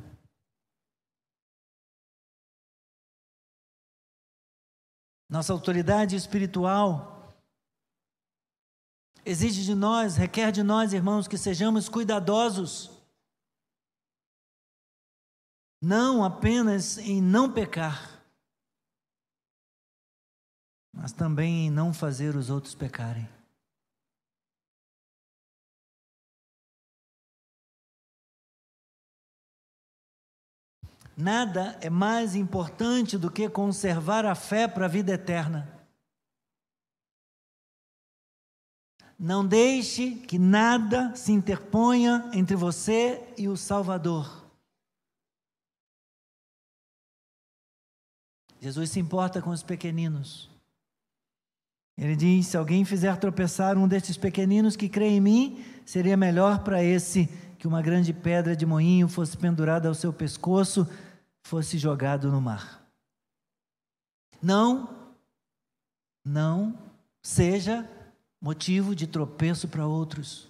Nossa 5.27 5.51
autoridade 5.51 6.15
espiritual 6.15 7.20
exige 9.25 9.63
de 9.63 9.75
nós, 9.75 10.15
requer 10.15 10.51
de 10.51 10.63
nós, 10.63 10.93
irmãos, 10.93 11.27
que 11.27 11.37
sejamos 11.37 11.87
cuidadosos, 11.87 12.89
não 15.81 16.23
apenas 16.23 16.97
em 16.97 17.21
não 17.21 17.51
pecar, 17.51 18.23
mas 20.93 21.11
também 21.11 21.67
em 21.67 21.71
não 21.71 21.93
fazer 21.93 22.35
os 22.35 22.49
outros 22.49 22.75
pecarem. 22.75 23.27
Nada 31.17 31.77
é 31.81 31.89
mais 31.89 32.35
importante 32.35 33.17
do 33.17 33.29
que 33.29 33.49
conservar 33.49 34.25
a 34.25 34.33
fé 34.33 34.67
para 34.67 34.85
a 34.85 34.89
vida 34.89 35.13
eterna. 35.13 35.80
Não 39.23 39.45
deixe 39.45 40.15
que 40.15 40.39
nada 40.39 41.15
se 41.15 41.31
interponha 41.31 42.27
entre 42.33 42.55
você 42.55 43.23
e 43.37 43.47
o 43.47 43.55
Salvador. 43.55 44.43
Jesus 48.59 48.89
se 48.89 48.99
importa 48.99 49.39
com 49.39 49.51
os 49.51 49.61
pequeninos. 49.61 50.49
Ele 51.95 52.15
diz: 52.15 52.47
Se 52.47 52.57
alguém 52.57 52.83
fizer 52.83 53.15
tropeçar 53.17 53.77
um 53.77 53.87
destes 53.87 54.17
pequeninos 54.17 54.75
que 54.75 54.89
crê 54.89 55.09
em 55.09 55.21
mim, 55.21 55.63
seria 55.85 56.17
melhor 56.17 56.63
para 56.63 56.83
esse 56.83 57.27
que 57.59 57.67
uma 57.67 57.83
grande 57.83 58.11
pedra 58.11 58.55
de 58.55 58.65
moinho 58.65 59.07
fosse 59.07 59.37
pendurada 59.37 59.87
ao 59.87 59.93
seu 59.93 60.11
pescoço, 60.11 60.89
fosse 61.43 61.77
jogado 61.77 62.31
no 62.31 62.41
mar. 62.41 62.83
Não, 64.41 64.89
não 66.25 66.75
seja 67.21 67.87
motivo 68.41 68.95
de 68.95 69.05
tropeço 69.05 69.67
para 69.67 69.85
outros. 69.85 70.49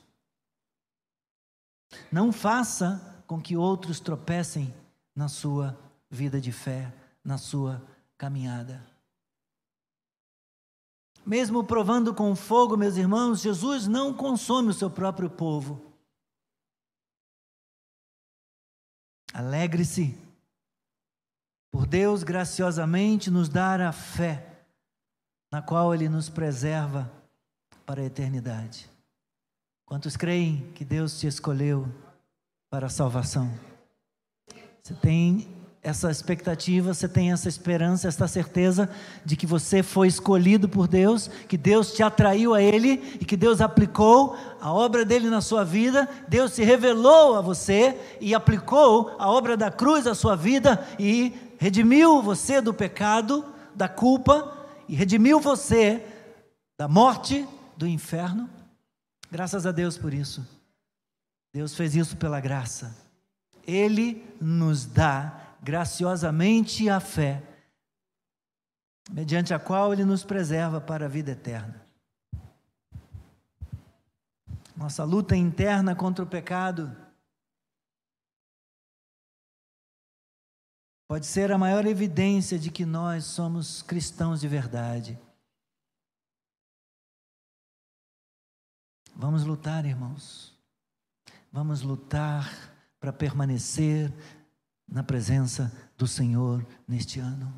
Não 2.09 2.31
faça 2.31 3.23
com 3.27 3.41
que 3.41 3.57
outros 3.57 3.99
tropecem 3.99 4.73
na 5.13 5.27
sua 5.27 5.77
vida 6.09 6.39
de 6.39 6.51
fé, 6.51 6.93
na 7.23 7.37
sua 7.37 7.85
caminhada. 8.17 8.81
Mesmo 11.25 11.63
provando 11.63 12.15
com 12.15 12.35
fogo, 12.35 12.77
meus 12.77 12.95
irmãos, 12.95 13.41
Jesus 13.41 13.87
não 13.87 14.13
consome 14.13 14.69
o 14.69 14.73
seu 14.73 14.89
próprio 14.89 15.29
povo. 15.29 15.93
Alegre-se 19.33 20.17
por 21.71 21.85
Deus 21.85 22.23
graciosamente 22.23 23.29
nos 23.29 23.47
dar 23.47 23.79
a 23.79 23.91
fé 23.91 24.65
na 25.51 25.61
qual 25.61 25.93
Ele 25.93 26.09
nos 26.09 26.27
preserva 26.27 27.20
para 27.91 28.03
a 28.03 28.05
eternidade. 28.05 28.89
Quantos 29.85 30.15
creem 30.15 30.65
que 30.73 30.85
Deus 30.85 31.19
te 31.19 31.27
escolheu 31.27 31.85
para 32.69 32.85
a 32.85 32.89
salvação? 32.89 33.51
Você 34.81 34.93
tem 34.93 35.49
essa 35.83 36.09
expectativa, 36.09 36.93
você 36.93 37.05
tem 37.05 37.33
essa 37.33 37.49
esperança, 37.49 38.07
essa 38.07 38.29
certeza 38.29 38.89
de 39.25 39.35
que 39.35 39.45
você 39.45 39.83
foi 39.83 40.07
escolhido 40.07 40.69
por 40.69 40.87
Deus, 40.87 41.27
que 41.49 41.57
Deus 41.57 41.91
te 41.91 42.01
atraiu 42.01 42.53
a 42.53 42.61
Ele 42.61 43.17
e 43.19 43.25
que 43.25 43.35
Deus 43.35 43.59
aplicou 43.59 44.37
a 44.61 44.71
obra 44.71 45.03
dele 45.03 45.29
na 45.29 45.41
sua 45.41 45.65
vida, 45.65 46.07
Deus 46.29 46.53
se 46.53 46.63
revelou 46.63 47.35
a 47.35 47.41
você 47.41 47.99
e 48.21 48.33
aplicou 48.33 49.13
a 49.19 49.29
obra 49.29 49.57
da 49.57 49.69
cruz 49.69 50.07
à 50.07 50.15
sua 50.15 50.37
vida 50.37 50.81
e 50.97 51.33
redimiu 51.57 52.21
você 52.21 52.61
do 52.61 52.73
pecado, 52.73 53.43
da 53.75 53.89
culpa 53.89 54.65
e 54.87 54.95
redimiu 54.95 55.41
você 55.41 56.01
da 56.79 56.87
morte, 56.87 57.45
do 57.77 57.87
inferno. 57.87 58.49
Graças 59.31 59.65
a 59.65 59.71
Deus 59.71 59.97
por 59.97 60.13
isso. 60.13 60.45
Deus 61.53 61.75
fez 61.75 61.95
isso 61.95 62.17
pela 62.17 62.39
graça. 62.39 62.95
Ele 63.65 64.25
nos 64.39 64.85
dá 64.85 65.55
graciosamente 65.61 66.89
a 66.89 66.99
fé, 66.99 67.43
mediante 69.11 69.53
a 69.53 69.59
qual 69.59 69.93
Ele 69.93 70.03
nos 70.03 70.23
preserva 70.23 70.81
para 70.81 71.05
a 71.05 71.09
vida 71.09 71.31
eterna. 71.31 71.85
Nossa 74.75 75.03
luta 75.03 75.35
interna 75.35 75.95
contra 75.95 76.23
o 76.23 76.27
pecado 76.27 76.95
pode 81.07 81.25
ser 81.25 81.51
a 81.51 81.57
maior 81.57 81.85
evidência 81.85 82.57
de 82.57 82.71
que 82.71 82.85
nós 82.85 83.25
somos 83.25 83.81
cristãos 83.81 84.39
de 84.39 84.47
verdade. 84.47 85.19
Vamos 89.21 89.43
lutar, 89.43 89.85
irmãos. 89.85 90.51
Vamos 91.53 91.83
lutar 91.83 92.51
para 92.99 93.13
permanecer 93.13 94.11
na 94.91 95.03
presença 95.03 95.71
do 95.95 96.07
Senhor 96.07 96.65
neste 96.87 97.19
ano. 97.19 97.53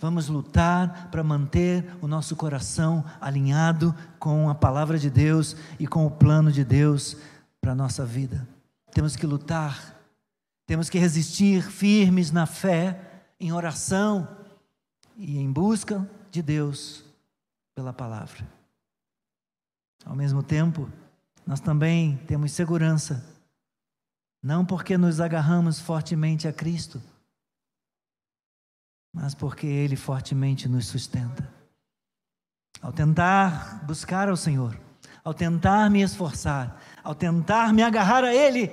Vamos 0.00 0.26
lutar 0.28 1.10
para 1.10 1.22
manter 1.22 1.84
o 2.00 2.08
nosso 2.08 2.34
coração 2.34 3.04
alinhado 3.20 3.94
com 4.18 4.48
a 4.48 4.54
palavra 4.54 4.98
de 4.98 5.10
Deus 5.10 5.54
e 5.78 5.86
com 5.86 6.06
o 6.06 6.10
plano 6.10 6.50
de 6.50 6.64
Deus 6.64 7.18
para 7.60 7.72
a 7.72 7.76
nossa 7.76 8.06
vida. 8.06 8.48
Temos 8.90 9.16
que 9.16 9.26
lutar, 9.26 9.94
temos 10.66 10.88
que 10.88 10.98
resistir 10.98 11.62
firmes 11.62 12.30
na 12.30 12.46
fé, 12.46 13.26
em 13.38 13.52
oração 13.52 14.26
e 15.14 15.36
em 15.36 15.52
busca 15.52 16.08
de 16.30 16.40
Deus 16.40 17.04
pela 17.74 17.92
palavra. 17.92 18.63
Ao 20.04 20.14
mesmo 20.14 20.42
tempo, 20.42 20.90
nós 21.46 21.60
também 21.60 22.16
temos 22.26 22.52
segurança 22.52 23.34
não 24.44 24.62
porque 24.62 24.98
nos 24.98 25.22
agarramos 25.22 25.80
fortemente 25.80 26.46
a 26.46 26.52
Cristo, 26.52 27.00
mas 29.10 29.34
porque 29.34 29.66
Ele 29.66 29.96
fortemente 29.96 30.68
nos 30.68 30.86
sustenta. 30.86 31.50
Ao 32.82 32.92
tentar 32.92 33.82
buscar 33.86 34.28
ao 34.28 34.36
Senhor, 34.36 34.78
ao 35.24 35.32
tentar 35.32 35.88
me 35.88 36.02
esforçar, 36.02 36.78
ao 37.02 37.14
tentar 37.14 37.72
me 37.72 37.82
agarrar 37.82 38.22
a 38.22 38.34
Ele, 38.34 38.68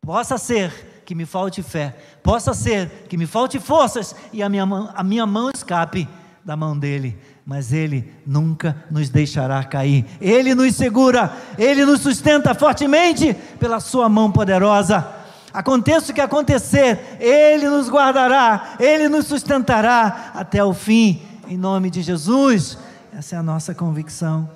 possa 0.00 0.36
ser 0.36 1.02
que 1.06 1.14
me 1.14 1.24
falte 1.24 1.62
fé, 1.62 1.90
possa 2.20 2.52
ser 2.52 3.06
que 3.06 3.16
me 3.16 3.26
falte 3.26 3.60
forças 3.60 4.16
e 4.32 4.42
a 4.42 4.48
minha 4.48 4.66
mão, 4.66 4.92
a 4.92 5.04
minha 5.04 5.24
mão 5.24 5.50
escape 5.54 6.08
da 6.44 6.56
mão 6.56 6.76
dele, 6.76 7.16
mas 7.44 7.72
ele 7.72 8.12
nunca 8.26 8.84
nos 8.90 9.08
deixará 9.08 9.62
cair. 9.64 10.06
Ele 10.20 10.54
nos 10.54 10.74
segura, 10.74 11.36
ele 11.58 11.84
nos 11.84 12.00
sustenta 12.00 12.54
fortemente 12.54 13.34
pela 13.58 13.80
sua 13.80 14.08
mão 14.08 14.30
poderosa. 14.30 15.22
Aconteça 15.52 16.12
o 16.12 16.14
que 16.14 16.20
acontecer, 16.20 17.18
ele 17.20 17.68
nos 17.68 17.90
guardará, 17.90 18.76
ele 18.80 19.08
nos 19.08 19.26
sustentará 19.26 20.30
até 20.34 20.64
o 20.64 20.72
fim, 20.72 21.20
em 21.46 21.58
nome 21.58 21.90
de 21.90 22.00
Jesus. 22.00 22.78
Essa 23.12 23.36
é 23.36 23.38
a 23.38 23.42
nossa 23.42 23.74
convicção, 23.74 24.48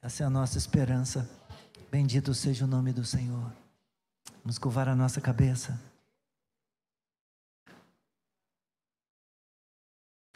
essa 0.00 0.22
é 0.22 0.26
a 0.26 0.30
nossa 0.30 0.56
esperança. 0.56 1.28
Bendito 1.90 2.32
seja 2.32 2.64
o 2.64 2.68
nome 2.68 2.92
do 2.92 3.04
Senhor. 3.04 3.52
Vamos 4.44 4.58
curvar 4.58 4.88
a 4.88 4.94
nossa 4.94 5.20
cabeça. 5.20 5.80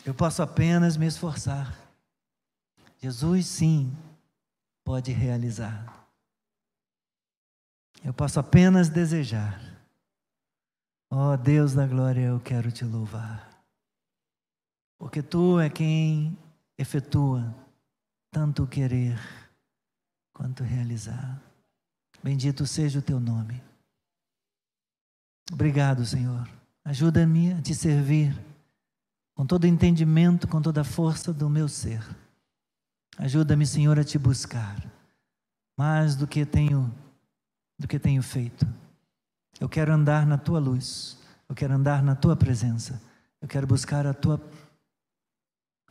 Eu 0.09 0.14
posso 0.14 0.40
apenas 0.42 0.96
me 0.96 1.04
esforçar. 1.04 1.78
Jesus, 2.96 3.44
sim, 3.44 3.94
pode 4.82 5.12
realizar. 5.12 6.09
Eu 8.02 8.14
posso 8.14 8.40
apenas 8.40 8.88
desejar. 8.88 9.61
Ó 11.11 11.34
oh, 11.34 11.36
Deus 11.36 11.74
da 11.74 11.86
glória, 11.86 12.22
eu 12.22 12.40
quero 12.40 12.72
te 12.72 12.86
louvar. 12.86 13.62
Porque 14.98 15.22
tu 15.22 15.61
é 15.61 15.68
quem 15.68 16.34
efetua 16.78 17.54
tanto 18.30 18.66
querer 18.66 19.20
quanto 20.32 20.62
realizar. 20.62 21.38
Bendito 22.22 22.66
seja 22.66 23.00
o 23.00 23.02
teu 23.02 23.20
nome. 23.20 23.62
Obrigado, 25.52 26.06
Senhor. 26.06 26.48
Ajuda-me 26.82 27.52
a 27.52 27.61
te 27.61 27.74
servir 27.74 28.48
com 29.39 29.47
todo 29.47 29.62
o 29.62 29.66
entendimento, 29.68 30.49
com 30.49 30.61
toda 30.61 30.80
a 30.80 30.84
força 30.84 31.32
do 31.32 31.49
meu 31.49 31.68
ser. 31.68 32.05
Ajuda-me, 33.16 33.64
Senhor, 33.64 33.97
a 33.97 34.03
te 34.03 34.18
buscar 34.18 34.84
mais 35.78 36.16
do 36.16 36.26
que 36.26 36.45
tenho 36.45 36.93
do 37.78 37.86
que 37.86 38.01
tenho 38.01 38.20
feito. 38.20 38.66
Eu 39.61 39.68
quero 39.68 39.93
andar 39.93 40.26
na 40.26 40.36
tua 40.36 40.59
luz. 40.59 41.16
Eu 41.49 41.55
quero 41.55 41.72
andar 41.72 42.03
na 42.03 42.16
tua 42.16 42.34
presença. 42.34 43.01
Eu 43.41 43.47
quero 43.47 43.64
buscar 43.64 44.09
a 44.09 44.12
tua 44.12 44.41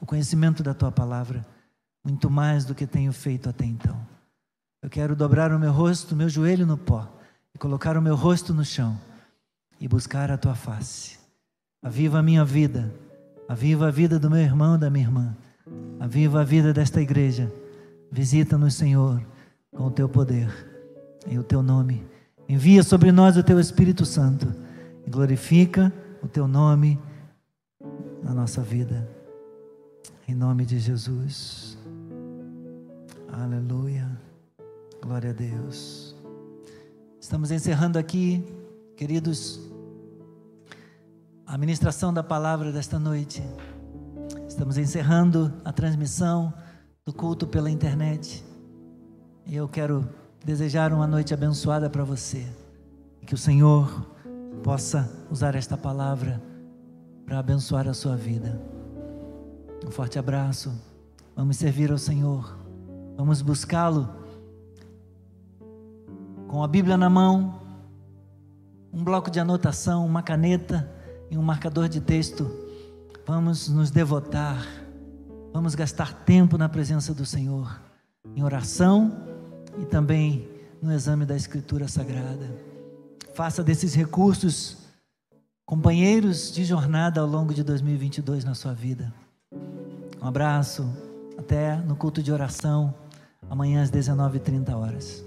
o 0.01 0.05
conhecimento 0.05 0.61
da 0.61 0.73
tua 0.73 0.91
palavra 0.91 1.47
muito 2.03 2.29
mais 2.29 2.65
do 2.65 2.75
que 2.75 2.85
tenho 2.85 3.13
feito 3.13 3.47
até 3.47 3.63
então. 3.63 3.97
Eu 4.81 4.89
quero 4.89 5.15
dobrar 5.15 5.53
o 5.53 5.59
meu 5.59 5.71
rosto, 5.71 6.11
o 6.11 6.17
meu 6.17 6.27
joelho 6.27 6.65
no 6.65 6.77
pó 6.77 7.09
e 7.55 7.57
colocar 7.57 7.95
o 7.95 8.01
meu 8.01 8.15
rosto 8.17 8.53
no 8.53 8.65
chão 8.65 8.99
e 9.79 9.87
buscar 9.87 10.31
a 10.31 10.37
tua 10.37 10.53
face. 10.53 11.17
Aviva 11.81 12.19
a 12.19 12.23
minha 12.23 12.43
vida, 12.43 12.93
aviva 13.47 13.87
a 13.87 13.91
vida 13.91 14.19
do 14.19 14.29
meu 14.29 14.39
irmão 14.39 14.77
da 14.77 14.89
minha 14.89 15.05
irmã, 15.05 15.37
aviva 15.99 16.41
a 16.41 16.43
vida 16.43 16.73
desta 16.73 17.01
igreja. 17.01 17.51
Visita-nos, 18.11 18.73
Senhor, 18.73 19.21
com 19.71 19.85
o 19.85 19.91
teu 19.91 20.07
poder, 20.07 20.49
em 21.27 21.37
o 21.37 21.43
teu 21.43 21.61
nome. 21.61 22.05
Envia 22.47 22.83
sobre 22.83 23.11
nós 23.11 23.37
o 23.37 23.43
teu 23.43 23.59
Espírito 23.59 24.05
Santo 24.05 24.47
e 25.05 25.09
glorifica 25.09 25.91
o 26.23 26.27
teu 26.27 26.47
nome 26.47 26.99
na 28.23 28.33
nossa 28.33 28.61
vida. 28.61 29.07
Em 30.27 30.33
nome 30.33 30.65
de 30.65 30.79
Jesus. 30.79 31.77
Aleluia. 33.31 34.09
Glória 35.01 35.29
a 35.29 35.33
Deus. 35.33 36.15
Estamos 37.19 37.51
encerrando 37.51 37.99
aqui, 37.99 38.43
queridos, 38.95 39.66
a 41.47 41.57
ministração 41.57 42.13
da 42.13 42.21
palavra 42.21 42.73
desta 42.73 42.99
noite. 42.99 43.41
Estamos 44.49 44.77
encerrando 44.77 45.53
a 45.63 45.71
transmissão 45.71 46.53
do 47.05 47.13
culto 47.13 47.47
pela 47.47 47.71
internet. 47.71 48.43
E 49.45 49.55
eu 49.55 49.65
quero 49.69 50.09
desejar 50.43 50.91
uma 50.91 51.07
noite 51.07 51.33
abençoada 51.33 51.89
para 51.89 52.03
você. 52.03 52.45
Que 53.25 53.33
o 53.33 53.37
Senhor 53.37 54.11
possa 54.61 55.09
usar 55.31 55.55
esta 55.55 55.77
palavra 55.77 56.41
para 57.25 57.39
abençoar 57.39 57.87
a 57.87 57.93
sua 57.93 58.17
vida. 58.17 58.61
Um 59.85 59.89
forte 59.89 60.19
abraço. 60.19 60.73
Vamos 61.33 61.55
servir 61.55 61.93
ao 61.93 61.97
Senhor. 61.97 62.57
Vamos 63.15 63.41
buscá-lo 63.41 64.09
com 66.49 66.61
a 66.61 66.67
Bíblia 66.67 66.97
na 66.97 67.09
mão, 67.09 67.61
um 68.91 69.01
bloco 69.01 69.31
de 69.31 69.39
anotação, 69.39 70.05
uma 70.05 70.21
caneta 70.21 70.96
e 71.29 71.37
um 71.37 71.41
marcador 71.41 71.87
de 71.89 72.01
texto. 72.01 72.49
Vamos 73.25 73.67
nos 73.69 73.91
devotar. 73.91 74.65
Vamos 75.53 75.75
gastar 75.75 76.13
tempo 76.23 76.57
na 76.57 76.69
presença 76.69 77.13
do 77.13 77.25
Senhor, 77.25 77.81
em 78.35 78.43
oração 78.43 79.11
e 79.79 79.85
também 79.85 80.47
no 80.81 80.93
exame 80.93 81.25
da 81.25 81.35
Escritura 81.35 81.87
Sagrada. 81.87 82.47
Faça 83.33 83.63
desses 83.63 83.93
recursos 83.93 84.77
companheiros 85.65 86.51
de 86.51 86.63
jornada 86.63 87.21
ao 87.21 87.27
longo 87.27 87.53
de 87.53 87.63
2022 87.63 88.43
na 88.45 88.55
sua 88.55 88.73
vida. 88.73 89.13
Um 90.21 90.27
abraço, 90.27 90.87
até 91.37 91.75
no 91.75 91.95
culto 91.95 92.23
de 92.23 92.31
oração, 92.31 92.93
amanhã 93.49 93.81
às 93.81 93.91
19h30 93.91 94.75
horas. 94.75 95.26